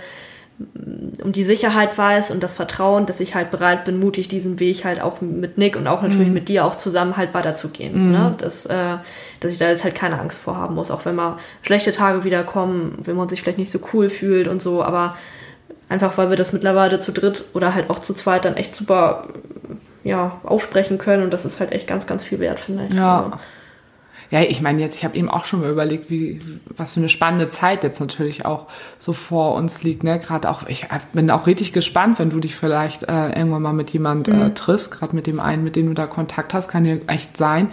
[1.22, 4.84] um die Sicherheit weiß und das Vertrauen, dass ich halt bereit bin, mutig diesen Weg
[4.84, 6.34] halt auch mit Nick und auch natürlich mhm.
[6.34, 8.06] mit dir auch zusammen halt weiterzugehen.
[8.06, 8.12] Mhm.
[8.12, 8.34] Ne?
[8.38, 8.96] Dass, äh,
[9.40, 12.24] dass ich da jetzt halt keine Angst vor haben muss, auch wenn mal schlechte Tage
[12.24, 15.16] wieder kommen, wenn man sich vielleicht nicht so cool fühlt und so, aber
[15.88, 19.28] einfach weil wir das mittlerweile zu dritt oder halt auch zu zweit dann echt super
[20.04, 22.94] ja, aufsprechen können und das ist halt echt ganz, ganz viel wert, finde ich.
[22.94, 23.38] Ja.
[24.30, 26.40] Ja, ich meine jetzt, ich habe eben auch schon mal überlegt, wie
[26.76, 28.66] was für eine spannende Zeit jetzt natürlich auch
[28.98, 30.04] so vor uns liegt.
[30.04, 30.18] Ne?
[30.18, 33.90] Gerade auch, ich bin auch richtig gespannt, wenn du dich vielleicht äh, irgendwann mal mit
[33.90, 34.42] jemand äh, mhm.
[34.42, 37.38] äh, triffst, gerade mit dem einen, mit dem du da Kontakt hast, kann ja echt
[37.38, 37.70] sein.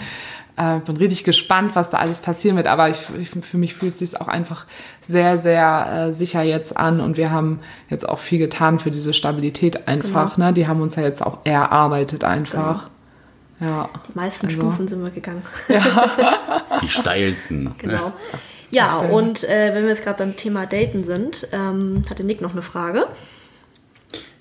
[0.58, 2.68] Äh, bin richtig gespannt, was da alles passieren wird.
[2.68, 4.66] Aber ich, ich für mich fühlt es sich auch einfach
[5.02, 7.02] sehr, sehr äh, sicher jetzt an.
[7.02, 10.36] Und wir haben jetzt auch viel getan für diese Stabilität einfach.
[10.36, 10.48] Genau.
[10.48, 10.54] Ne?
[10.54, 12.84] Die haben uns ja jetzt auch erarbeitet einfach.
[12.84, 12.95] Genau.
[13.60, 13.90] Ja.
[14.10, 14.60] Die meisten also.
[14.60, 15.44] Stufen sind wir gegangen.
[15.68, 16.62] Ja.
[16.82, 17.76] Die steilsten.
[17.78, 18.14] Genau.
[18.72, 22.52] Ja, und äh, wenn wir jetzt gerade beim Thema Daten sind, ähm, hatte Nick noch
[22.52, 23.08] eine Frage.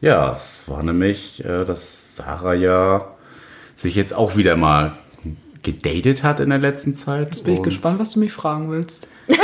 [0.00, 3.14] Ja, es war nämlich, äh, dass Sarah ja
[3.74, 4.92] sich jetzt auch wieder mal
[5.62, 7.30] gedatet hat in der letzten Zeit.
[7.30, 9.08] Jetzt bin ich gespannt, was du mich fragen willst.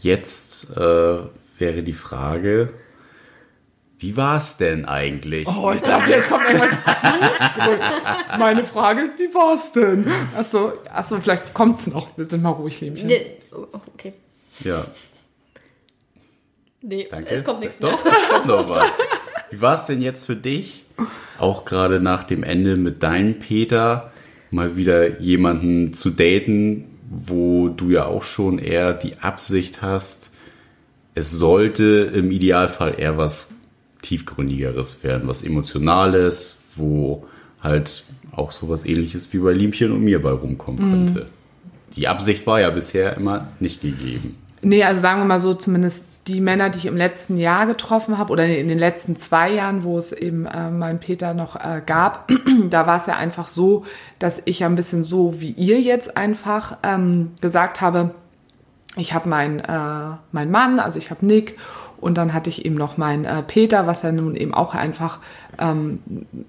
[0.00, 1.18] jetzt äh,
[1.58, 2.74] wäre die Frage,
[4.00, 5.48] wie war es denn eigentlich?
[5.48, 6.70] Oh, ich dachte, jetzt kommt irgendwas
[7.00, 7.86] tiefgründig.
[8.38, 10.06] Meine Frage ist, wie war es denn?
[10.36, 12.16] Achso, achso, vielleicht kommt es noch.
[12.16, 13.08] Wir sind mal ruhig, Liebchen.
[13.08, 13.26] Nee.
[13.52, 14.12] Oh, okay.
[14.60, 14.84] Ja.
[16.80, 17.30] Nee, Danke.
[17.30, 17.98] es kommt nichts Doch,
[18.30, 18.98] kommt noch was.
[19.50, 20.84] Wie war es denn jetzt für dich,
[21.38, 24.12] auch gerade nach dem Ende mit deinem Peter,
[24.50, 30.32] mal wieder jemanden zu daten, wo du ja auch schon eher die Absicht hast,
[31.14, 33.54] es sollte im Idealfall eher was
[34.02, 37.26] tiefgründigeres werden, was Emotionales, wo
[37.62, 41.06] halt auch sowas ähnliches wie bei Liemchen und mir bei rumkommen mhm.
[41.06, 41.26] könnte.
[41.96, 44.36] Die Absicht war ja bisher immer nicht gegeben.
[44.62, 48.18] Nee, also sagen wir mal so, zumindest die Männer, die ich im letzten Jahr getroffen
[48.18, 51.80] habe oder in den letzten zwei Jahren, wo es eben äh, meinen Peter noch äh,
[51.84, 52.30] gab,
[52.70, 53.84] da war es ja einfach so,
[54.18, 58.10] dass ich ja ein bisschen so wie ihr jetzt einfach ähm, gesagt habe,
[58.96, 61.56] ich habe meinen äh, mein Mann, also ich habe Nick
[62.00, 65.18] und dann hatte ich eben noch meinen äh, Peter, was ja nun eben auch einfach
[65.58, 66.00] ähm,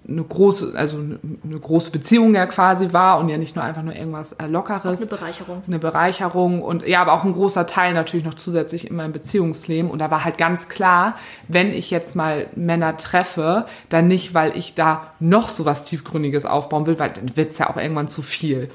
[0.08, 3.96] eine große, also eine große Beziehung ja quasi war und ja nicht nur einfach nur
[3.96, 4.98] irgendwas äh, Lockeres.
[4.98, 5.64] Auch eine Bereicherung.
[5.66, 9.90] Eine Bereicherung und ja, aber auch ein großer Teil natürlich noch zusätzlich in meinem Beziehungsleben.
[9.90, 11.16] Und da war halt ganz klar,
[11.48, 16.46] wenn ich jetzt mal Männer treffe, dann nicht, weil ich da noch so was Tiefgründiges
[16.46, 18.70] aufbauen will, weil dann wird's ja auch irgendwann zu viel.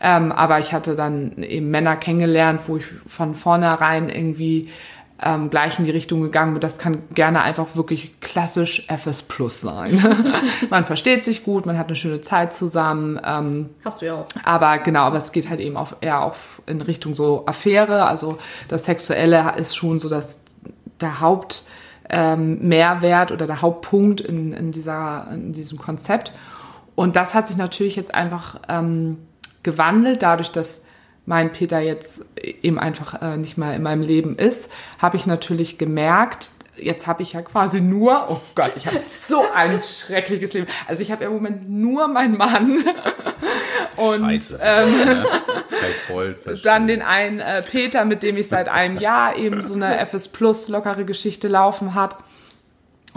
[0.00, 4.68] Ähm, aber ich hatte dann eben Männer kennengelernt, wo ich von vornherein irgendwie
[5.22, 6.60] ähm, gleich in die Richtung gegangen bin.
[6.60, 10.00] Das kann gerne einfach wirklich klassisch FS Plus sein.
[10.70, 13.20] man versteht sich gut, man hat eine schöne Zeit zusammen.
[13.24, 14.26] Ähm, Hast du ja auch.
[14.44, 18.06] Aber genau, aber es geht halt eben auch eher auch in Richtung so Affäre.
[18.06, 18.38] Also
[18.68, 20.40] das Sexuelle ist schon so dass
[21.00, 21.64] der Haupt
[22.10, 26.32] ähm, Mehrwert oder der Hauptpunkt in, in, dieser, in diesem Konzept.
[26.94, 29.18] Und das hat sich natürlich jetzt einfach ähm,
[29.62, 30.82] gewandelt, dadurch, dass
[31.28, 35.76] mein Peter jetzt eben einfach äh, nicht mehr in meinem Leben ist, habe ich natürlich
[35.76, 40.68] gemerkt, jetzt habe ich ja quasi nur, oh Gott, ich habe so ein schreckliches Leben.
[40.86, 42.82] Also ich habe im Moment nur meinen Mann
[43.96, 46.54] und Scheiße, ähm, ja.
[46.64, 50.28] dann den einen äh, Peter, mit dem ich seit einem Jahr eben so eine FS
[50.28, 52.16] Plus lockere Geschichte laufen habe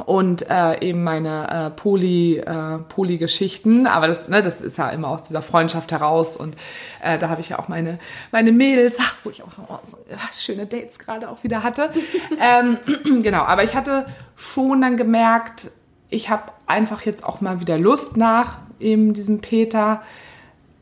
[0.06, 3.88] und äh, eben meine äh, Poly, äh, Poly-Geschichten.
[3.88, 6.38] Aber das, ne, das ist ja immer aus dieser Freundschaft heraus.
[6.38, 6.56] Und
[7.02, 8.00] äh, da habe ich ja auch meine,
[8.32, 9.98] meine Mädels, ach, wo ich auch oh, so,
[10.38, 11.92] schöne Dates gerade auch wieder hatte.
[12.42, 12.78] ähm,
[13.22, 15.72] genau, aber ich hatte schon dann gemerkt,
[16.10, 20.02] ich habe einfach jetzt auch mal wieder Lust nach eben diesem Peter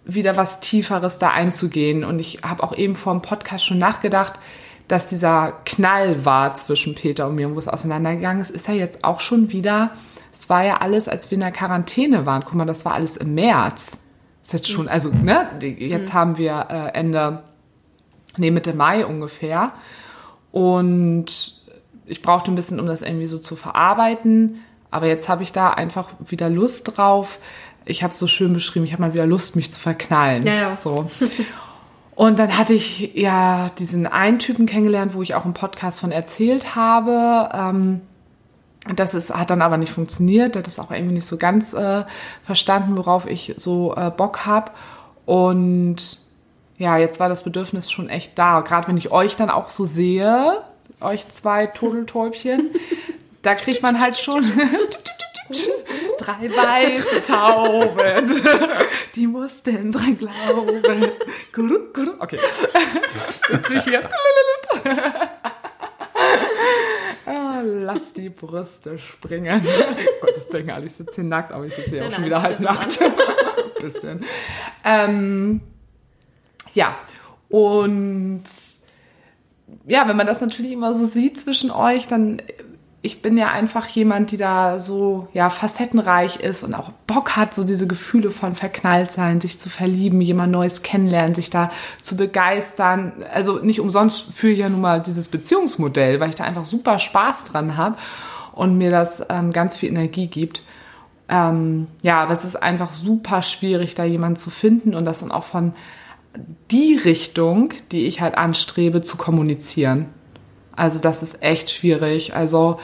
[0.05, 2.03] wieder was Tieferes da einzugehen.
[2.03, 4.39] Und ich habe auch eben vor dem Podcast schon nachgedacht,
[4.89, 8.73] dass dieser Knall war zwischen Peter und mir und wo es auseinandergegangen ist, ist ja
[8.73, 9.91] jetzt auch schon wieder,
[10.33, 12.43] es war ja alles, als wir in der Quarantäne waren.
[12.43, 13.99] Guck mal, das war alles im März.
[14.41, 16.13] Das ist jetzt schon, also, ne, jetzt mhm.
[16.13, 17.43] haben wir äh, Ende,
[18.37, 19.73] nee, Mitte Mai ungefähr.
[20.51, 21.61] Und
[22.07, 24.61] ich brauchte ein bisschen, um das irgendwie so zu verarbeiten.
[24.89, 27.37] Aber jetzt habe ich da einfach wieder Lust drauf.
[27.85, 30.43] Ich habe es so schön beschrieben, ich habe mal wieder Lust, mich zu verknallen.
[30.47, 30.75] Ja, ja.
[30.75, 31.05] So.
[32.19, 36.11] Und dann hatte ich ja diesen einen Typen kennengelernt, wo ich auch im Podcast von
[36.11, 37.49] erzählt habe.
[37.53, 38.01] Ähm,
[38.93, 40.57] das ist, hat dann aber nicht funktioniert.
[40.57, 42.03] Das ist auch irgendwie nicht so ganz äh,
[42.43, 44.73] verstanden, worauf ich so äh, Bock habe.
[45.25, 46.19] Und
[46.77, 48.59] ja, jetzt war das Bedürfnis schon echt da.
[48.59, 50.57] Gerade wenn ich euch dann auch so sehe,
[50.99, 52.71] euch zwei Turteltäubchen,
[53.43, 54.43] da kriegt man halt schon
[56.17, 58.31] drei weiße Tauben,
[59.15, 61.11] die mussten dran glauben.
[62.19, 62.39] Okay,
[63.47, 64.09] sitze ich hier.
[67.25, 69.61] Ah, lass die Brüste springen.
[69.65, 72.25] Oh Gott, das denken alle, ich sitze hier nackt, aber ich sitze hier auch schon
[72.25, 72.99] wieder halb nackt.
[73.81, 74.25] bisschen.
[74.83, 75.61] Ähm,
[76.73, 76.97] ja,
[77.49, 78.43] und
[79.85, 82.41] ja, wenn man das natürlich immer so sieht zwischen euch, dann
[83.01, 87.53] ich bin ja einfach jemand, die da so ja facettenreich ist und auch Bock hat,
[87.53, 91.71] so diese Gefühle von verknallt sein, sich zu verlieben, jemand Neues kennenlernen, sich da
[92.01, 93.23] zu begeistern.
[93.31, 96.99] Also nicht umsonst führe ich ja nun mal dieses Beziehungsmodell, weil ich da einfach super
[96.99, 97.95] Spaß dran habe
[98.51, 100.61] und mir das ähm, ganz viel Energie gibt.
[101.29, 105.31] Ähm, ja, aber es ist einfach super schwierig, da jemanden zu finden und das dann
[105.31, 105.73] auch von
[106.69, 110.07] die Richtung, die ich halt anstrebe, zu kommunizieren.
[110.79, 112.33] Also das ist echt schwierig.
[112.33, 112.79] Also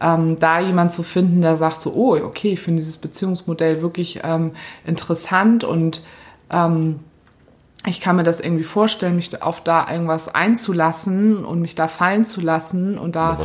[0.00, 4.20] ähm, da jemand zu finden, der sagt so, oh, okay, ich finde dieses Beziehungsmodell wirklich
[4.22, 4.52] ähm,
[4.86, 6.02] interessant und
[6.50, 7.00] ähm,
[7.86, 12.26] ich kann mir das irgendwie vorstellen, mich auf da irgendwas einzulassen und mich da fallen
[12.26, 13.38] zu lassen und da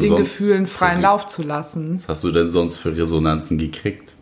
[0.00, 1.94] den Gefühlen freien Lauf zu lassen.
[1.96, 4.14] Was hast du denn sonst für Resonanzen gekriegt?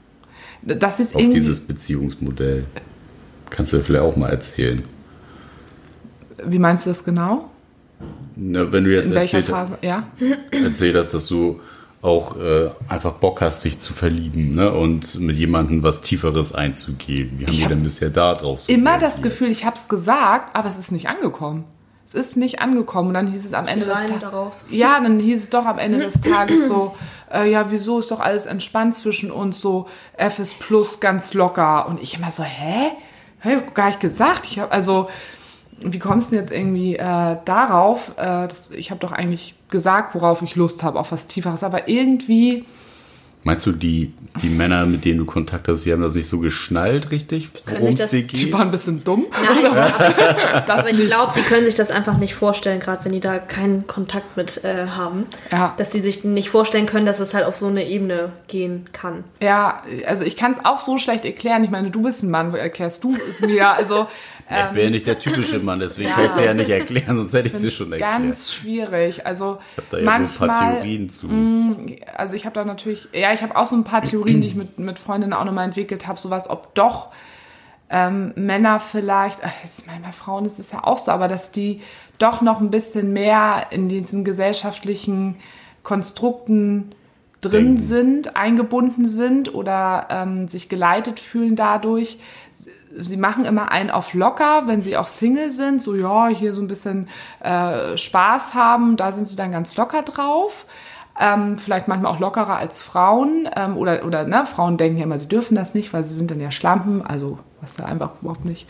[0.62, 2.64] Das ist auf dieses Beziehungsmodell.
[3.50, 4.82] Kannst du vielleicht auch mal erzählen.
[6.42, 7.50] Wie meinst du das genau?
[8.36, 9.78] Na, wenn du jetzt In erzählt, Phase?
[9.82, 10.06] Ja?
[10.50, 11.60] erzählt hast, dass du
[12.02, 14.72] auch äh, einfach Bock hast, sich zu verlieben ne?
[14.72, 17.32] und mit jemandem was Tieferes einzugehen.
[17.38, 20.54] Wie haben die denn bisher da drauf so Immer das Gefühl, ich habe es gesagt,
[20.54, 21.64] aber es ist nicht angekommen.
[22.06, 23.08] Es ist nicht angekommen.
[23.08, 24.66] Und dann hieß es am Ende des Tages.
[24.70, 26.94] Ja, dann hieß es doch am Ende des Tages so,
[27.32, 31.88] äh, ja, wieso ist doch alles entspannt zwischen uns, so FS Plus ganz locker.
[31.88, 32.92] Und ich immer so, hä?
[33.40, 34.46] Hab ich gar nicht gesagt.
[34.46, 35.08] Ich habe also
[35.80, 38.12] wie kommst du jetzt irgendwie äh, darauf?
[38.16, 41.88] Äh, das, ich habe doch eigentlich gesagt, worauf ich Lust habe, auf was Tieferes, aber
[41.88, 42.64] irgendwie.
[43.42, 44.12] Meinst du, die,
[44.42, 47.48] die Männer, mit denen du Kontakt hast, die haben das nicht so geschnallt, richtig?
[47.66, 48.32] Worum es geht?
[48.32, 49.26] Die waren ein bisschen dumm?
[49.30, 53.20] Nein, das aber ich glaube, die können sich das einfach nicht vorstellen, gerade wenn die
[53.20, 55.26] da keinen Kontakt mit äh, haben.
[55.52, 55.74] Ja.
[55.76, 59.22] Dass sie sich nicht vorstellen können, dass es halt auf so eine Ebene gehen kann.
[59.40, 61.62] Ja, also ich kann es auch so schlecht erklären.
[61.62, 63.72] Ich meine, du bist ein Mann, wo erklärst du es mir?
[63.72, 64.08] Also
[64.48, 66.14] ich bin ja nicht der typische Mann, deswegen ja.
[66.14, 68.12] kann ich es ja nicht erklären, sonst hätte ich sie schon erklärt.
[68.12, 69.26] Ganz schwierig.
[69.26, 71.26] Also ich habe da ja manchmal, ein paar Theorien zu.
[71.26, 74.46] Mm, also ich habe da natürlich, ja, ich habe auch so ein paar Theorien, die
[74.46, 77.08] ich mit, mit Freundinnen auch nochmal entwickelt habe, sowas, ob doch
[77.90, 81.50] ähm, Männer vielleicht, ach, ich meine, bei Frauen ist es ja auch so, aber dass
[81.50, 81.80] die
[82.18, 85.38] doch noch ein bisschen mehr in diesen gesellschaftlichen
[85.82, 86.94] Konstrukten
[87.40, 87.82] drin Denken.
[87.82, 92.18] sind, eingebunden sind oder ähm, sich geleitet fühlen dadurch
[92.98, 96.62] sie machen immer einen auf locker, wenn sie auch Single sind, so ja, hier so
[96.62, 97.08] ein bisschen
[97.40, 100.66] äh, Spaß haben, da sind sie dann ganz locker drauf.
[101.18, 105.18] Ähm, vielleicht manchmal auch lockerer als Frauen ähm, oder, oder ne, Frauen denken ja immer,
[105.18, 108.44] sie dürfen das nicht, weil sie sind dann ja Schlampen, also was da einfach überhaupt
[108.44, 108.68] nicht.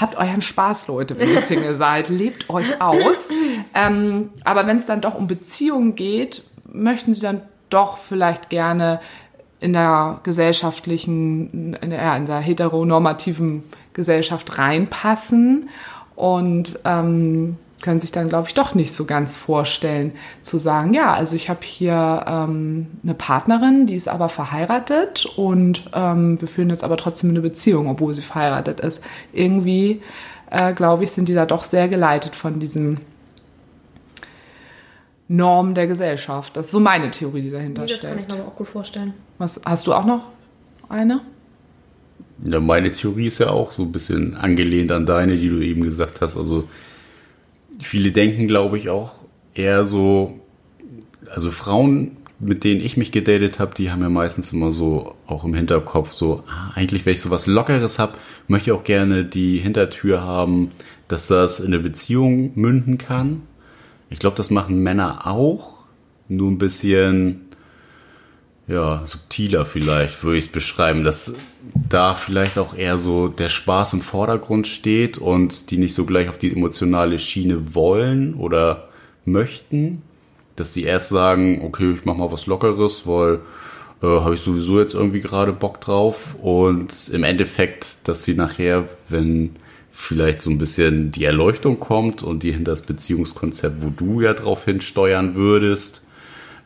[0.00, 3.28] Habt euren Spaß, Leute, wenn ihr Single seid, lebt euch aus.
[3.74, 9.00] Ähm, aber wenn es dann doch um Beziehungen geht, möchten sie dann doch vielleicht gerne
[9.62, 15.68] in der gesellschaftlichen, in der, in der heteronormativen Gesellschaft reinpassen
[16.16, 21.14] und ähm, können sich dann, glaube ich, doch nicht so ganz vorstellen, zu sagen, ja,
[21.14, 26.70] also ich habe hier ähm, eine Partnerin, die ist aber verheiratet und ähm, wir führen
[26.70, 29.00] jetzt aber trotzdem eine Beziehung, obwohl sie verheiratet ist.
[29.32, 30.02] Irgendwie,
[30.50, 32.98] äh, glaube ich, sind die da doch sehr geleitet von diesem
[35.32, 36.56] Norm der Gesellschaft.
[36.56, 38.04] Das ist so meine Theorie, die dahinter das steckt.
[38.04, 39.14] Das kann ich mir aber auch gut vorstellen.
[39.38, 40.24] Was, hast du auch noch
[40.88, 41.22] eine?
[42.46, 45.82] Ja, meine Theorie ist ja auch so ein bisschen angelehnt an deine, die du eben
[45.82, 46.36] gesagt hast.
[46.36, 46.68] Also
[47.80, 49.24] viele denken, glaube ich, auch
[49.54, 50.38] eher so,
[51.30, 55.44] also Frauen, mit denen ich mich gedatet habe, die haben ja meistens immer so auch
[55.44, 58.18] im Hinterkopf so, ah, eigentlich, wenn ich so was Lockeres habe,
[58.48, 60.70] möchte ich auch gerne die Hintertür haben,
[61.08, 63.42] dass das in eine Beziehung münden kann.
[64.12, 65.78] Ich glaube, das machen Männer auch,
[66.28, 67.48] nur ein bisschen
[68.68, 71.34] ja, subtiler vielleicht, würde ich es beschreiben, dass
[71.88, 76.28] da vielleicht auch eher so der Spaß im Vordergrund steht und die nicht so gleich
[76.28, 78.88] auf die emotionale Schiene wollen oder
[79.24, 80.02] möchten,
[80.56, 83.40] dass sie erst sagen, okay, ich mach mal was Lockeres, weil
[84.02, 88.88] äh, habe ich sowieso jetzt irgendwie gerade Bock drauf und im Endeffekt, dass sie nachher,
[89.08, 89.50] wenn
[90.02, 94.34] vielleicht so ein bisschen die Erleuchtung kommt und die hinter das Beziehungskonzept, wo du ja
[94.34, 96.04] drauf hinsteuern würdest,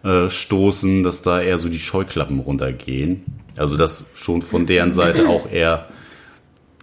[0.02, 3.22] äh, stoßen, dass da eher so die Scheuklappen runtergehen.
[3.56, 5.88] Also dass schon von deren Seite auch eher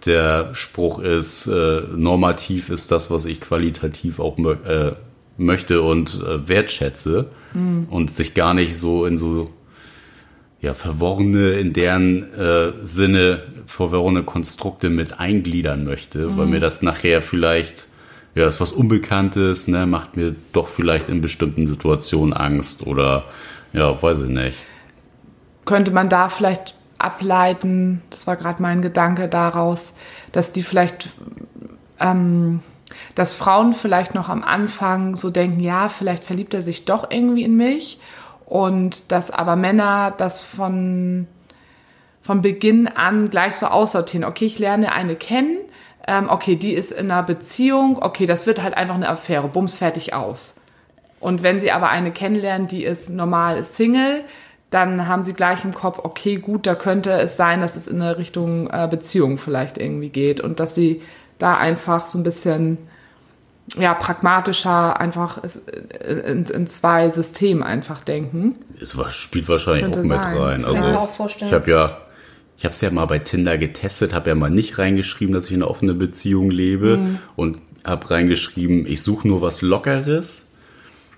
[0.06, 4.92] der Spruch ist, äh, normativ ist das, was ich qualitativ auch mö äh,
[5.36, 7.88] möchte und äh, wertschätze mhm.
[7.90, 9.50] und sich gar nicht so in so
[10.64, 16.38] ja, verworrene, in deren äh, Sinne verworrene Konstrukte mit eingliedern möchte, mhm.
[16.38, 17.88] weil mir das nachher vielleicht,
[18.34, 23.24] ja, ist was Unbekanntes, ne, macht mir doch vielleicht in bestimmten Situationen Angst oder,
[23.74, 24.58] ja, weiß ich nicht.
[25.66, 29.94] Könnte man da vielleicht ableiten, das war gerade mein Gedanke daraus,
[30.32, 31.10] dass die vielleicht,
[32.00, 32.60] ähm,
[33.14, 37.42] dass Frauen vielleicht noch am Anfang so denken, ja, vielleicht verliebt er sich doch irgendwie
[37.42, 37.98] in mich
[38.54, 41.26] und dass aber Männer das von,
[42.22, 44.24] von Beginn an gleich so aussortieren.
[44.24, 45.56] Okay, ich lerne eine kennen,
[46.06, 49.74] ähm, okay, die ist in einer Beziehung, okay, das wird halt einfach eine Affäre, bums,
[49.74, 50.60] fertig aus.
[51.18, 54.22] Und wenn sie aber eine kennenlernen, die ist normal Single,
[54.70, 58.00] dann haben sie gleich im Kopf, okay, gut, da könnte es sein, dass es in
[58.00, 61.02] eine Richtung äh, Beziehung vielleicht irgendwie geht und dass sie
[61.38, 62.78] da einfach so ein bisschen
[63.78, 65.40] ja, pragmatischer einfach
[66.06, 68.56] in, in zwei Systemen einfach denken.
[68.80, 70.36] Es spielt wahrscheinlich Könnte auch mit sein.
[70.36, 70.64] rein.
[70.64, 71.98] Also ja, ich habe ja,
[72.56, 75.52] ich habe es ja mal bei Tinder getestet, habe ja mal nicht reingeschrieben, dass ich
[75.52, 77.18] in einer offenen Beziehung lebe mhm.
[77.36, 80.50] und habe reingeschrieben, ich suche nur was Lockeres.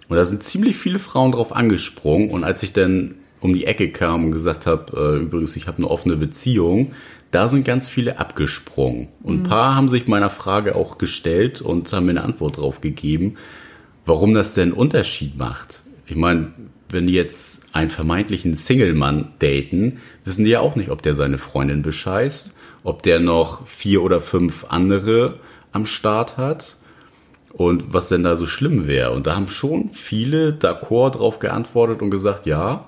[0.09, 2.31] Und da sind ziemlich viele Frauen drauf angesprungen.
[2.31, 5.79] Und als ich dann um die Ecke kam und gesagt habe, äh, übrigens, ich habe
[5.79, 6.93] eine offene Beziehung,
[7.31, 9.09] da sind ganz viele abgesprungen.
[9.23, 9.45] Und ein mhm.
[9.45, 13.37] paar haben sich meiner Frage auch gestellt und haben mir eine Antwort drauf gegeben,
[14.05, 15.83] warum das denn einen Unterschied macht.
[16.07, 16.53] Ich meine,
[16.89, 21.39] wenn die jetzt einen vermeintlichen Single-Mann daten, wissen die ja auch nicht, ob der seine
[21.39, 25.41] Freundin bescheißt, ob der noch vier oder fünf andere
[25.73, 26.77] am Start hat
[27.53, 29.13] und was denn da so schlimm wäre.
[29.13, 32.87] Und da haben schon viele d'accord drauf geantwortet und gesagt, ja,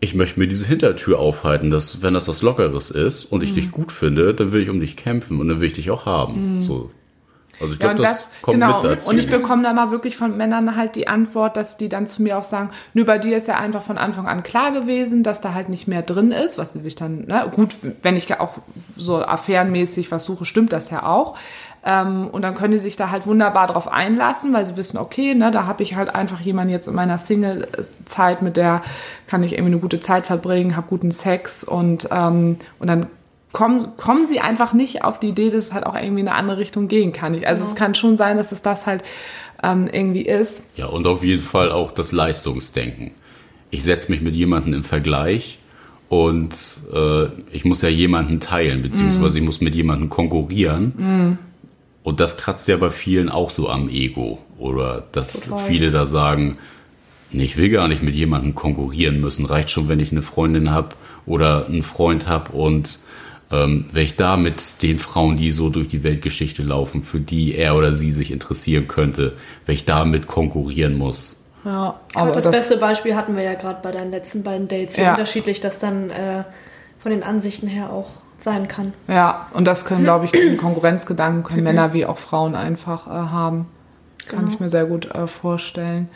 [0.00, 3.56] ich möchte mir diese Hintertür aufhalten, dass wenn das was Lockeres ist und ich mhm.
[3.56, 6.06] dich gut finde, dann will ich um dich kämpfen und dann will ich dich auch
[6.06, 6.54] haben.
[6.54, 6.60] Mhm.
[6.60, 6.90] So.
[7.58, 8.82] Also ich glaube, ja, das, das, kommt genau.
[8.82, 9.10] mit dazu.
[9.10, 12.22] Und ich bekomme da mal wirklich von Männern halt die Antwort, dass die dann zu
[12.22, 15.40] mir auch sagen, nö, bei dir ist ja einfach von Anfang an klar gewesen, dass
[15.40, 18.58] da halt nicht mehr drin ist, was sie sich dann, na, gut, wenn ich auch
[18.96, 21.38] so affärenmäßig was suche, stimmt das ja auch.
[21.88, 25.36] Ähm, und dann können die sich da halt wunderbar drauf einlassen, weil sie wissen, okay,
[25.36, 28.82] ne, da habe ich halt einfach jemanden jetzt in meiner Single-Zeit, mit der
[29.28, 33.06] kann ich irgendwie eine gute Zeit verbringen, habe guten Sex und, ähm, und dann
[33.52, 36.36] kommen, kommen sie einfach nicht auf die Idee, dass es halt auch irgendwie in eine
[36.36, 37.32] andere Richtung gehen kann.
[37.44, 37.72] Also genau.
[37.72, 39.04] es kann schon sein, dass es das halt
[39.62, 40.64] ähm, irgendwie ist.
[40.74, 43.12] Ja, und auf jeden Fall auch das Leistungsdenken.
[43.70, 45.60] Ich setze mich mit jemandem im Vergleich
[46.08, 46.52] und
[46.92, 49.38] äh, ich muss ja jemanden teilen, beziehungsweise mm.
[49.38, 51.38] ich muss mit jemandem konkurrieren.
[52.06, 54.38] Und das kratzt ja bei vielen auch so am Ego.
[54.58, 55.66] Oder dass Total.
[55.66, 56.56] viele da sagen,
[57.32, 59.44] nee, ich will gar nicht mit jemandem konkurrieren müssen.
[59.44, 60.90] Reicht schon, wenn ich eine Freundin habe
[61.26, 63.00] oder einen Freund habe und
[63.50, 67.56] ähm, wenn ich da mit den Frauen, die so durch die Weltgeschichte laufen, für die
[67.56, 71.44] er oder sie sich interessieren könnte, wenn ich damit konkurrieren muss.
[71.64, 74.96] Ja, aber das, das, beste Beispiel hatten wir ja gerade bei deinen letzten beiden Dates,
[74.96, 75.10] wie ja.
[75.10, 76.44] unterschiedlich das dann äh,
[77.00, 78.92] von den Ansichten her auch sein kann.
[79.08, 83.10] Ja, und das können, glaube ich, diesen Konkurrenzgedanken können Männer wie auch Frauen einfach äh,
[83.10, 83.66] haben.
[84.28, 84.52] Kann genau.
[84.52, 86.08] ich mir sehr gut äh, vorstellen.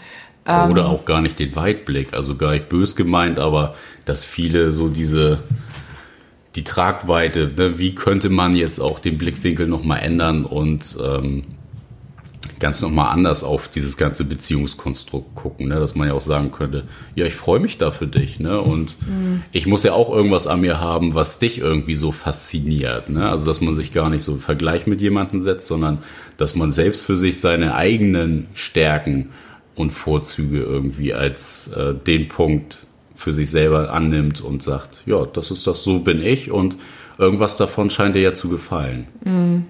[0.46, 4.72] Oder ähm, auch gar nicht den Weitblick, also gar nicht bös gemeint, aber dass viele
[4.72, 5.38] so diese
[6.56, 11.42] die Tragweite, ne, wie könnte man jetzt auch den Blickwinkel nochmal ändern und ähm,
[12.60, 15.80] ganz nochmal anders auf dieses ganze Beziehungskonstrukt gucken, ne?
[15.80, 16.84] dass man ja auch sagen könnte,
[17.14, 18.60] ja, ich freue mich da für dich, ne?
[18.60, 19.42] Und mhm.
[19.50, 23.28] ich muss ja auch irgendwas an mir haben, was dich irgendwie so fasziniert, ne?
[23.28, 25.98] Also dass man sich gar nicht so im Vergleich mit jemandem setzt, sondern
[26.36, 29.30] dass man selbst für sich seine eigenen Stärken
[29.74, 35.50] und Vorzüge irgendwie als äh, den Punkt für sich selber annimmt und sagt, ja, das
[35.50, 36.76] ist das, so bin ich und
[37.18, 39.06] irgendwas davon scheint dir ja zu gefallen.
[39.24, 39.64] Mhm.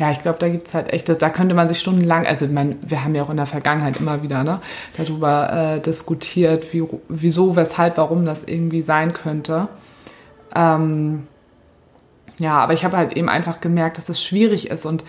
[0.00, 2.52] Ja, ich glaube, da gibt es halt echt, da könnte man sich stundenlang, also ich
[2.52, 4.62] meine, wir haben ja auch in der Vergangenheit immer wieder ne,
[4.96, 9.68] darüber äh, diskutiert, wie, wieso, weshalb, warum das irgendwie sein könnte.
[10.56, 11.26] Ähm,
[12.38, 15.04] ja, aber ich habe halt eben einfach gemerkt, dass es schwierig ist und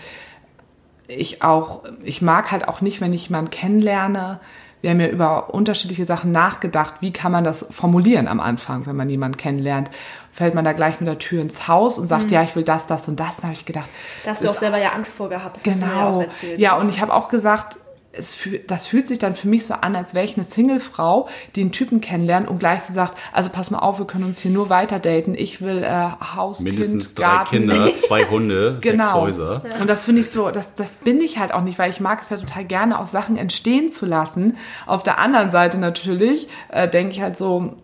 [1.07, 4.41] ich auch, ich mag halt auch nicht, wenn ich jemanden kennenlerne,
[4.81, 6.95] wir haben ja über unterschiedliche Sachen nachgedacht.
[7.01, 9.91] Wie kann man das formulieren am Anfang, wenn man jemanden kennenlernt?
[10.31, 12.29] Fällt man da gleich mit der Tür ins Haus und sagt, mhm.
[12.31, 13.37] ja, ich will das, das und das?
[13.37, 13.89] Dann habe ich gedacht.
[14.23, 15.57] Da hast du auch selber ja Angst vor gehabt.
[15.57, 15.75] Das genau.
[15.75, 16.17] hast du mir ja genau.
[16.17, 16.59] auch erzählt.
[16.59, 17.77] Ja, und ich habe auch gesagt,
[18.13, 18.37] es,
[18.67, 21.71] das fühlt sich dann für mich so an, als wäre ich eine Single-Frau, die einen
[21.71, 24.69] Typen kennenlernt und gleich so sagt, also pass mal auf, wir können uns hier nur
[24.69, 25.35] weiter daten.
[25.35, 27.49] Ich will äh, Haus, Mindestens kind, drei Garten.
[27.49, 29.03] Kinder, zwei Hunde, genau.
[29.03, 29.63] sechs Häuser.
[29.79, 32.21] Und das finde ich so, das, das bin ich halt auch nicht, weil ich mag
[32.21, 34.57] es ja total gerne, auch Sachen entstehen zu lassen.
[34.85, 37.77] Auf der anderen Seite natürlich äh, denke ich halt so,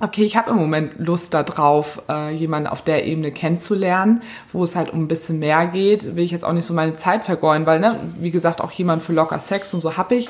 [0.00, 4.22] okay, ich habe im Moment Lust darauf, äh, jemanden auf der Ebene kennenzulernen,
[4.52, 6.94] wo es halt um ein bisschen mehr geht, will ich jetzt auch nicht so meine
[6.94, 10.28] Zeit vergeuden, weil, ne, wie gesagt, auch jemand für locker Sex und so habe ich.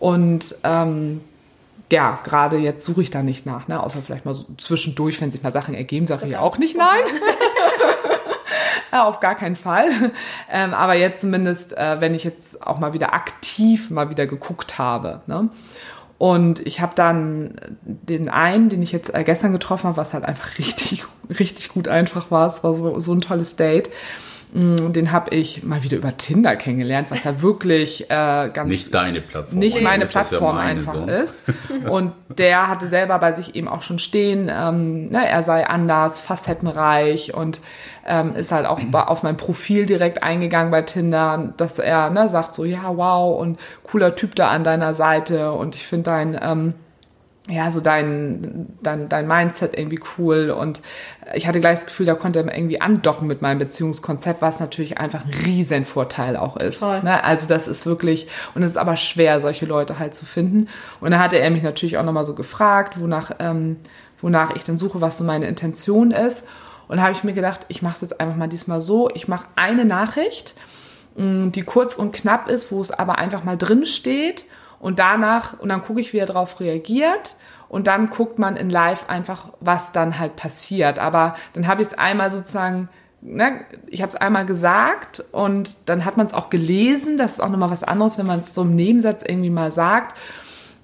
[0.00, 1.20] Und ähm,
[1.92, 3.80] ja, gerade jetzt suche ich da nicht nach, ne?
[3.80, 7.04] außer vielleicht mal so zwischendurch, wenn sich mal Sachen ergeben, sage ich auch nicht nein.
[8.90, 9.88] auf gar keinen Fall.
[10.50, 14.78] Ähm, aber jetzt zumindest, äh, wenn ich jetzt auch mal wieder aktiv mal wieder geguckt
[14.78, 15.20] habe.
[15.26, 15.48] Ne?
[16.18, 20.24] Und ich habe dann den einen, den ich jetzt äh, gestern getroffen habe, was halt
[20.24, 22.46] einfach richtig, richtig gut einfach war.
[22.46, 23.90] Es war so, so ein tolles Date.
[24.54, 28.94] Mm, den habe ich mal wieder über Tinder kennengelernt, was ja wirklich äh, ganz nicht
[28.94, 31.10] deine Plattform, nicht meine Plattform ja meine einfach sonst.
[31.10, 31.42] ist.
[31.90, 36.20] Und der hatte selber bei sich eben auch schon stehen, ähm, ne, er sei anders,
[36.20, 37.60] facettenreich und
[38.06, 42.54] ähm, ist halt auch auf mein Profil direkt eingegangen bei Tinder, dass er ne, sagt
[42.54, 46.74] so ja wow und cooler Typ da an deiner Seite und ich finde dein ähm,
[47.48, 50.80] ja, so dein, dein, dein Mindset irgendwie cool und
[51.34, 54.96] ich hatte gleich das Gefühl, da konnte er irgendwie andocken mit meinem Beziehungskonzept, was natürlich
[54.96, 56.80] einfach ein Riesenvorteil auch ist.
[57.02, 57.22] Ne?
[57.22, 60.68] Also das ist wirklich, und es ist aber schwer, solche Leute halt zu finden.
[61.00, 63.76] Und dann hatte er mich natürlich auch nochmal so gefragt, wonach, ähm,
[64.22, 66.46] wonach ich dann suche, was so meine Intention ist.
[66.88, 69.28] Und da habe ich mir gedacht, ich mache es jetzt einfach mal diesmal so, ich
[69.28, 70.54] mache eine Nachricht,
[71.16, 74.46] mm, die kurz und knapp ist, wo es aber einfach mal drin steht
[74.84, 77.36] und danach, und dann gucke ich, wie er darauf reagiert.
[77.70, 80.98] Und dann guckt man in Live einfach, was dann halt passiert.
[80.98, 82.90] Aber dann habe ich es einmal sozusagen,
[83.22, 87.16] ne, ich habe es einmal gesagt und dann hat man es auch gelesen.
[87.16, 90.18] Das ist auch nochmal was anderes, wenn man es so im Nebensatz irgendwie mal sagt.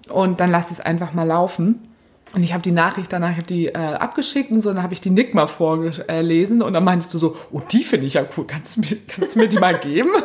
[0.08, 1.86] Und dann lasse ich es einfach mal laufen.
[2.32, 4.94] Und ich habe die Nachricht danach, ich habe die äh, abgeschickt und so, dann habe
[4.94, 8.24] ich die Nick mal vorgelesen und dann meintest du so, oh, die finde ich ja
[8.36, 10.10] cool, kannst du mir, kannst du mir die mal geben?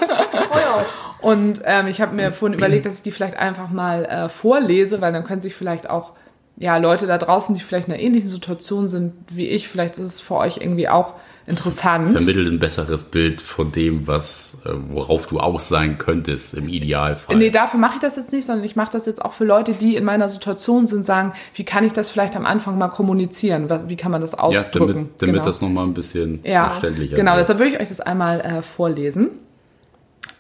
[0.52, 0.86] Oh ja.
[1.26, 5.02] Und ähm, ich habe mir vorhin überlegt, dass ich die vielleicht einfach mal äh, vorlese,
[5.02, 6.12] weil dann können sich vielleicht auch
[6.58, 10.06] ja, Leute da draußen, die vielleicht in einer ähnlichen Situation sind wie ich, vielleicht ist
[10.06, 11.16] es für euch irgendwie auch
[11.48, 12.12] interessant.
[12.12, 17.36] Vermittelt ein besseres Bild von dem, was, äh, worauf du auch sein könntest im Idealfall.
[17.36, 19.74] Nee, dafür mache ich das jetzt nicht, sondern ich mache das jetzt auch für Leute,
[19.74, 23.68] die in meiner Situation sind, sagen, wie kann ich das vielleicht am Anfang mal kommunizieren?
[23.88, 24.88] Wie kann man das ausdrücken?
[24.88, 25.46] Ja, damit, damit genau.
[25.46, 27.34] das nochmal ein bisschen ja, verständlicher genau, wird.
[27.34, 29.32] Genau, deshalb würde ich euch das einmal äh, vorlesen.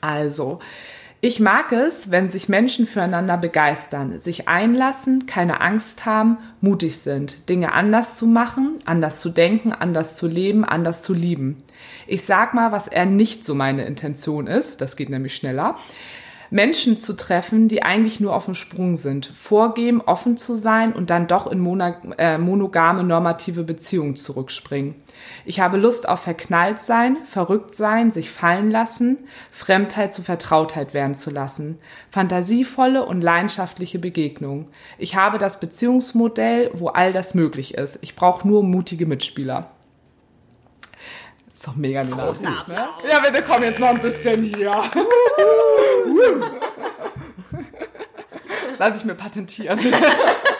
[0.06, 0.60] Also,
[1.20, 7.49] ich mag es, wenn sich Menschen füreinander begeistern, sich einlassen, keine Angst haben, mutig sind,
[7.49, 11.64] Dinge anders zu machen, anders zu denken, anders zu leben, anders zu lieben.
[12.06, 15.76] Ich sag mal, was eher nicht so meine Intention ist, das geht nämlich schneller.
[16.51, 21.10] Menschen zu treffen, die eigentlich nur auf dem Sprung sind, vorgeben, offen zu sein und
[21.10, 21.66] dann doch in
[22.20, 24.93] äh, monogame normative Beziehungen zurückspringen.
[25.45, 31.15] Ich habe Lust auf verknallt sein, verrückt sein, sich fallen lassen, Fremdheit zu Vertrautheit werden
[31.15, 31.80] zu lassen,
[32.11, 34.67] fantasievolle und leidenschaftliche Begegnungen.
[34.97, 37.99] Ich habe das Beziehungsmodell, wo all das möglich ist.
[38.01, 39.71] Ich brauche nur mutige Mitspieler.
[41.53, 42.89] Ist doch mega Großen ne?
[43.09, 44.71] Ja, bitte komm jetzt noch ein bisschen hier.
[48.69, 49.80] das lasse ich mir patentieren.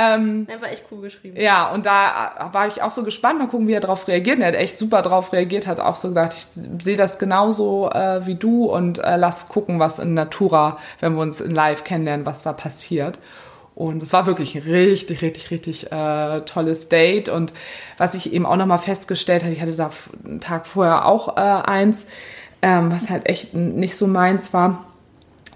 [0.00, 1.36] Ähm, der war echt cool geschrieben.
[1.40, 4.36] Ja, und da war ich auch so gespannt, mal gucken, wie er darauf reagiert.
[4.36, 6.44] Und er hat echt super darauf reagiert, hat auch so gesagt, ich
[6.84, 11.22] sehe das genauso äh, wie du und äh, lass gucken, was in Natura, wenn wir
[11.22, 13.18] uns in Live kennenlernen, was da passiert.
[13.74, 17.28] Und es war wirklich ein richtig, richtig, richtig äh, tolles Date.
[17.28, 17.52] Und
[17.96, 19.90] was ich eben auch nochmal festgestellt habe, ich hatte da
[20.24, 22.06] einen Tag vorher auch äh, eins,
[22.62, 24.84] ähm, was halt echt nicht so meins war,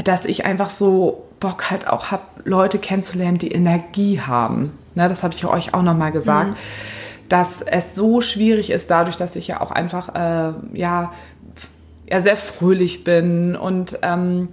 [0.02, 4.78] dass ich einfach so Bock halt auch habe, Leute kennenzulernen, die Energie haben.
[4.94, 6.50] Ne, das habe ich euch auch nochmal gesagt.
[6.50, 7.28] Mhm.
[7.28, 11.12] Dass es so schwierig ist, dadurch, dass ich ja auch einfach, äh, ja,
[12.08, 14.48] ja, sehr fröhlich bin und ähm,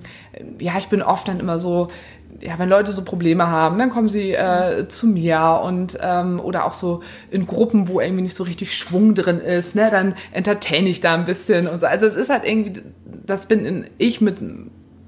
[0.62, 1.90] ja, ich bin oft dann immer so,
[2.40, 6.66] ja, wenn Leute so Probleme haben, dann kommen sie äh, zu mir und ähm, oder
[6.66, 10.88] auch so in Gruppen, wo irgendwie nicht so richtig Schwung drin ist, ne, dann entertain
[10.88, 11.86] ich da ein bisschen und so.
[11.86, 12.82] Also es ist halt irgendwie,
[13.26, 14.42] das bin ich mit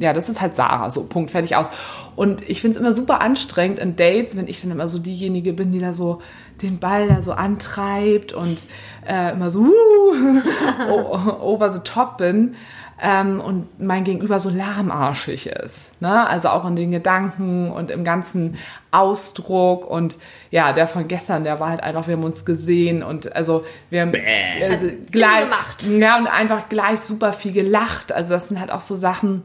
[0.02, 1.70] ja, das ist halt Sarah, so Punkt, fertig aus.
[2.16, 5.54] Und ich finde es immer super anstrengend in Dates, wenn ich dann immer so diejenige
[5.54, 6.22] bin, die da so
[6.62, 8.64] den Ball da so antreibt und
[9.08, 12.56] äh, immer so uh, over the top bin
[13.02, 15.99] ähm, und mein Gegenüber so lahmarschig ist.
[16.02, 16.28] Ne?
[16.28, 18.58] Also auch in den Gedanken und im ganzen
[18.91, 20.18] Ausdruck und
[20.52, 24.02] ja, der von gestern, der war halt einfach, wir haben uns gesehen und also wir
[24.02, 25.47] haben äh, gleich,
[25.89, 28.12] ja, und einfach gleich super viel gelacht.
[28.12, 29.43] Also das sind halt auch so Sachen,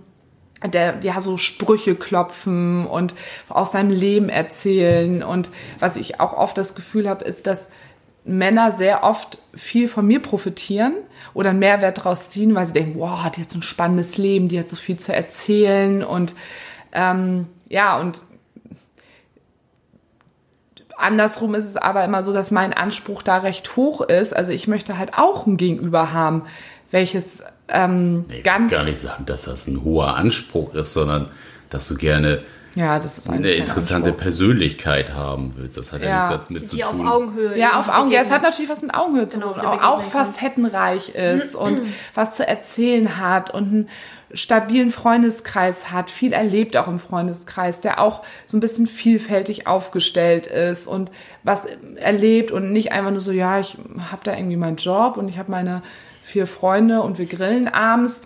[0.65, 3.15] der ja so Sprüche klopfen und
[3.49, 7.69] aus seinem Leben erzählen und was ich auch oft das Gefühl habe, ist, dass
[8.25, 10.95] Männer sehr oft viel von mir profitieren
[11.33, 14.59] oder einen Mehrwert daraus ziehen, weil sie denken, wow, hat jetzt ein spannendes Leben, die
[14.59, 16.35] hat so viel zu erzählen und
[16.93, 18.23] ähm, ja und
[20.97, 24.35] andersrum ist es aber immer so, dass mein Anspruch da recht hoch ist.
[24.35, 26.43] Also ich möchte halt auch ein Gegenüber haben,
[26.91, 28.73] welches ähm, ich ganz.
[28.73, 31.31] gar nicht sagen, dass das ein hoher Anspruch ist, sondern
[31.71, 32.43] dass du gerne
[32.77, 34.23] ja, das ist eine interessante Anspruch.
[34.23, 35.79] Persönlichkeit haben willst.
[35.79, 37.09] Das hat ja, ja nichts mit die, zu die tun.
[37.09, 37.59] auf Augenhöhe.
[37.59, 38.17] Ja, auf Augenhöhe.
[38.17, 39.65] Ja, es hat natürlich was mit Augenhöhe zu genau, tun.
[39.65, 41.81] Auch, auch facettenreich ist und
[42.15, 43.89] was zu erzählen hat und ein
[44.35, 50.47] stabilen Freundeskreis hat, viel erlebt auch im Freundeskreis, der auch so ein bisschen vielfältig aufgestellt
[50.47, 51.11] ist und
[51.45, 53.79] was erlebt und nicht einfach nur so, ja, ich
[54.11, 55.83] habe da irgendwie meinen Job und ich habe meine
[56.27, 58.21] vier Freunde und wir grillen abends,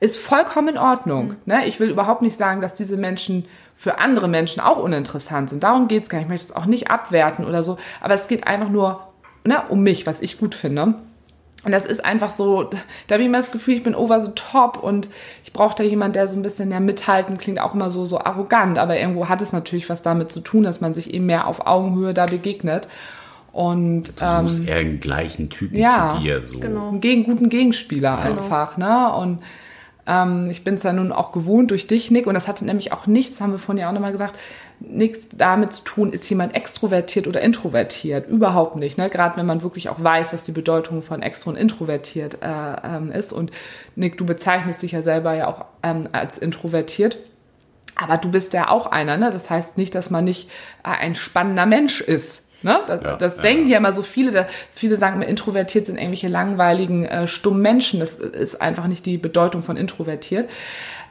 [0.00, 1.28] ist vollkommen in Ordnung.
[1.28, 1.36] Mhm.
[1.46, 1.66] Ne?
[1.66, 3.46] Ich will überhaupt nicht sagen, dass diese Menschen
[3.76, 5.62] für andere Menschen auch uninteressant sind.
[5.62, 6.26] Darum geht es gar nicht.
[6.26, 7.78] Ich möchte es auch nicht abwerten oder so.
[8.00, 9.06] Aber es geht einfach nur
[9.44, 10.94] ne, um mich, was ich gut finde.
[11.64, 12.76] Und das ist einfach so, da
[13.12, 15.08] habe ich immer das Gefühl, ich bin over the top und
[15.44, 18.18] ich brauche da jemand, der so ein bisschen ja mithalten, klingt auch immer so, so
[18.18, 21.46] arrogant, aber irgendwo hat es natürlich was damit zu tun, dass man sich eben mehr
[21.46, 22.88] auf Augenhöhe da begegnet.
[23.54, 26.58] Und ähm, du musst eher einen gleichen Typen ja, zu dir so.
[26.58, 26.88] Genau.
[26.88, 28.40] Einen gegen, guten Gegenspieler genau.
[28.40, 29.14] einfach, ne?
[29.14, 29.38] Und
[30.08, 32.92] ähm, ich bin es ja nun auch gewohnt durch dich, Nick, und das hatte nämlich
[32.92, 34.36] auch nichts, haben wir vorhin ja auch nochmal gesagt,
[34.80, 38.28] nichts damit zu tun, ist jemand extrovertiert oder introvertiert.
[38.28, 38.98] Überhaupt nicht.
[38.98, 39.08] Ne?
[39.08, 43.12] Gerade wenn man wirklich auch weiß, dass die Bedeutung von extro und introvertiert äh, ähm,
[43.12, 43.32] ist.
[43.32, 43.52] Und
[43.94, 47.18] Nick, du bezeichnest dich ja selber ja auch ähm, als introvertiert.
[47.96, 49.30] Aber du bist ja auch einer, ne?
[49.30, 50.50] Das heißt nicht, dass man nicht
[50.82, 52.43] äh, ein spannender Mensch ist.
[52.64, 52.80] Ne?
[52.86, 54.30] Das, ja, das ja, denken ja immer so viele.
[54.30, 58.00] Da, viele sagen mir, introvertiert sind irgendwelche langweiligen, äh, stummen Menschen.
[58.00, 60.48] Das ist einfach nicht die Bedeutung von introvertiert.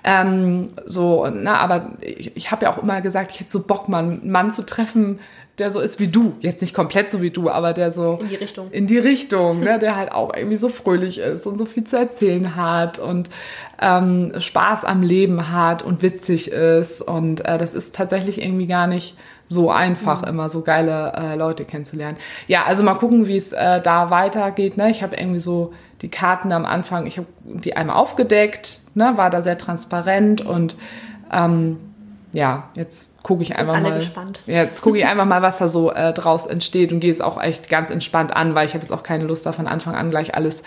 [0.04, 3.88] Ähm, so, na, aber ich, ich habe ja auch immer gesagt, ich hätte so Bock,
[3.88, 5.20] mal einen Mann zu treffen,
[5.60, 6.36] der so ist wie du.
[6.41, 8.18] Jetzt nicht komplett so wie du, aber der so.
[8.20, 8.72] In die Richtung.
[8.72, 11.97] In die Richtung, ne, der halt auch irgendwie so fröhlich ist und so viel zu
[11.97, 13.30] erzählen hat und
[13.80, 17.01] ähm, Spaß am Leben hat und witzig ist.
[17.01, 19.16] Und äh, das ist tatsächlich irgendwie gar nicht
[19.48, 20.28] so einfach, mhm.
[20.30, 22.18] immer so geile äh, Leute kennenzulernen.
[22.48, 24.78] Ja, also mal gucken, wie es äh, da weitergeht.
[24.78, 24.89] Ne?
[24.89, 29.14] Ich habe irgendwie so die Karten am Anfang, ich habe die einmal aufgedeckt, ne?
[29.16, 30.76] war da sehr transparent und
[31.32, 31.78] ähm,
[32.34, 33.96] ja, jetzt gucke ich Sind einfach mal.
[33.96, 34.42] Gespannt.
[34.46, 37.42] Jetzt gucke ich einfach mal, was da so äh, draus entsteht und gehe es auch
[37.42, 40.10] echt ganz entspannt an, weil ich habe jetzt auch keine Lust da von Anfang an
[40.10, 40.62] gleich alles,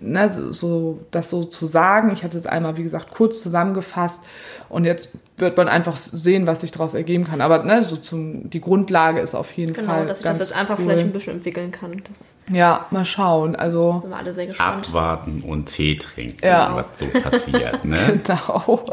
[0.00, 2.10] ne, so das so zu sagen.
[2.12, 4.20] Ich habe es jetzt einmal, wie gesagt, kurz zusammengefasst
[4.68, 7.40] und jetzt wird man einfach sehen, was sich daraus ergeben kann.
[7.40, 9.96] Aber ne, so zum, die Grundlage ist auf jeden genau, Fall.
[9.98, 10.84] Genau, dass sich das jetzt einfach cool.
[10.84, 12.02] vielleicht ein bisschen entwickeln kann.
[12.08, 13.54] Das ja, mal schauen.
[13.54, 14.88] Also sind wir alle sehr gespannt.
[14.88, 16.74] Abwarten und Tee trinken, ja.
[16.74, 17.84] was so passiert.
[17.84, 17.96] Ne?
[18.24, 18.84] genau.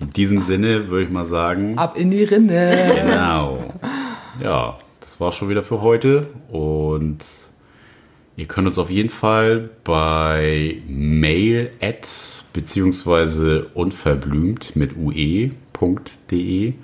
[0.00, 1.78] In diesem Sinne würde ich mal sagen.
[1.78, 2.94] Ab in die Rinne.
[3.02, 3.74] Genau.
[4.42, 7.24] Ja, das war schon wieder für heute und
[8.38, 16.74] Ihr könnt uns auf jeden Fall bei mail at beziehungsweise unverblümt mit ue.de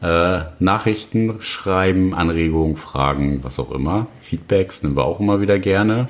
[0.00, 4.06] äh, Nachrichten schreiben, Anregungen, Fragen, was auch immer.
[4.20, 6.08] Feedbacks nehmen wir auch immer wieder gerne.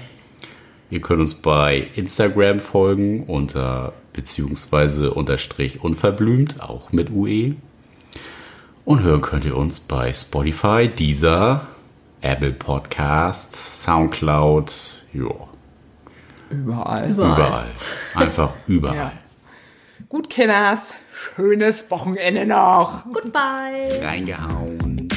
[0.91, 7.57] Ihr könnt uns bei Instagram folgen unter beziehungsweise unterstrich unverblümt, auch mit UE.
[8.89, 11.67] Und hören könnt ihr uns bei Spotify, dieser
[12.23, 15.29] Apple Podcast, Soundcloud, ja.
[16.49, 17.11] Überall.
[17.11, 17.33] Überall.
[17.35, 17.67] überall.
[18.15, 18.97] Einfach überall.
[18.97, 19.13] ja.
[20.09, 20.95] Gut, Kenners.
[21.13, 23.05] Schönes Wochenende noch.
[23.13, 23.91] Goodbye.
[24.01, 25.09] Reingehauen.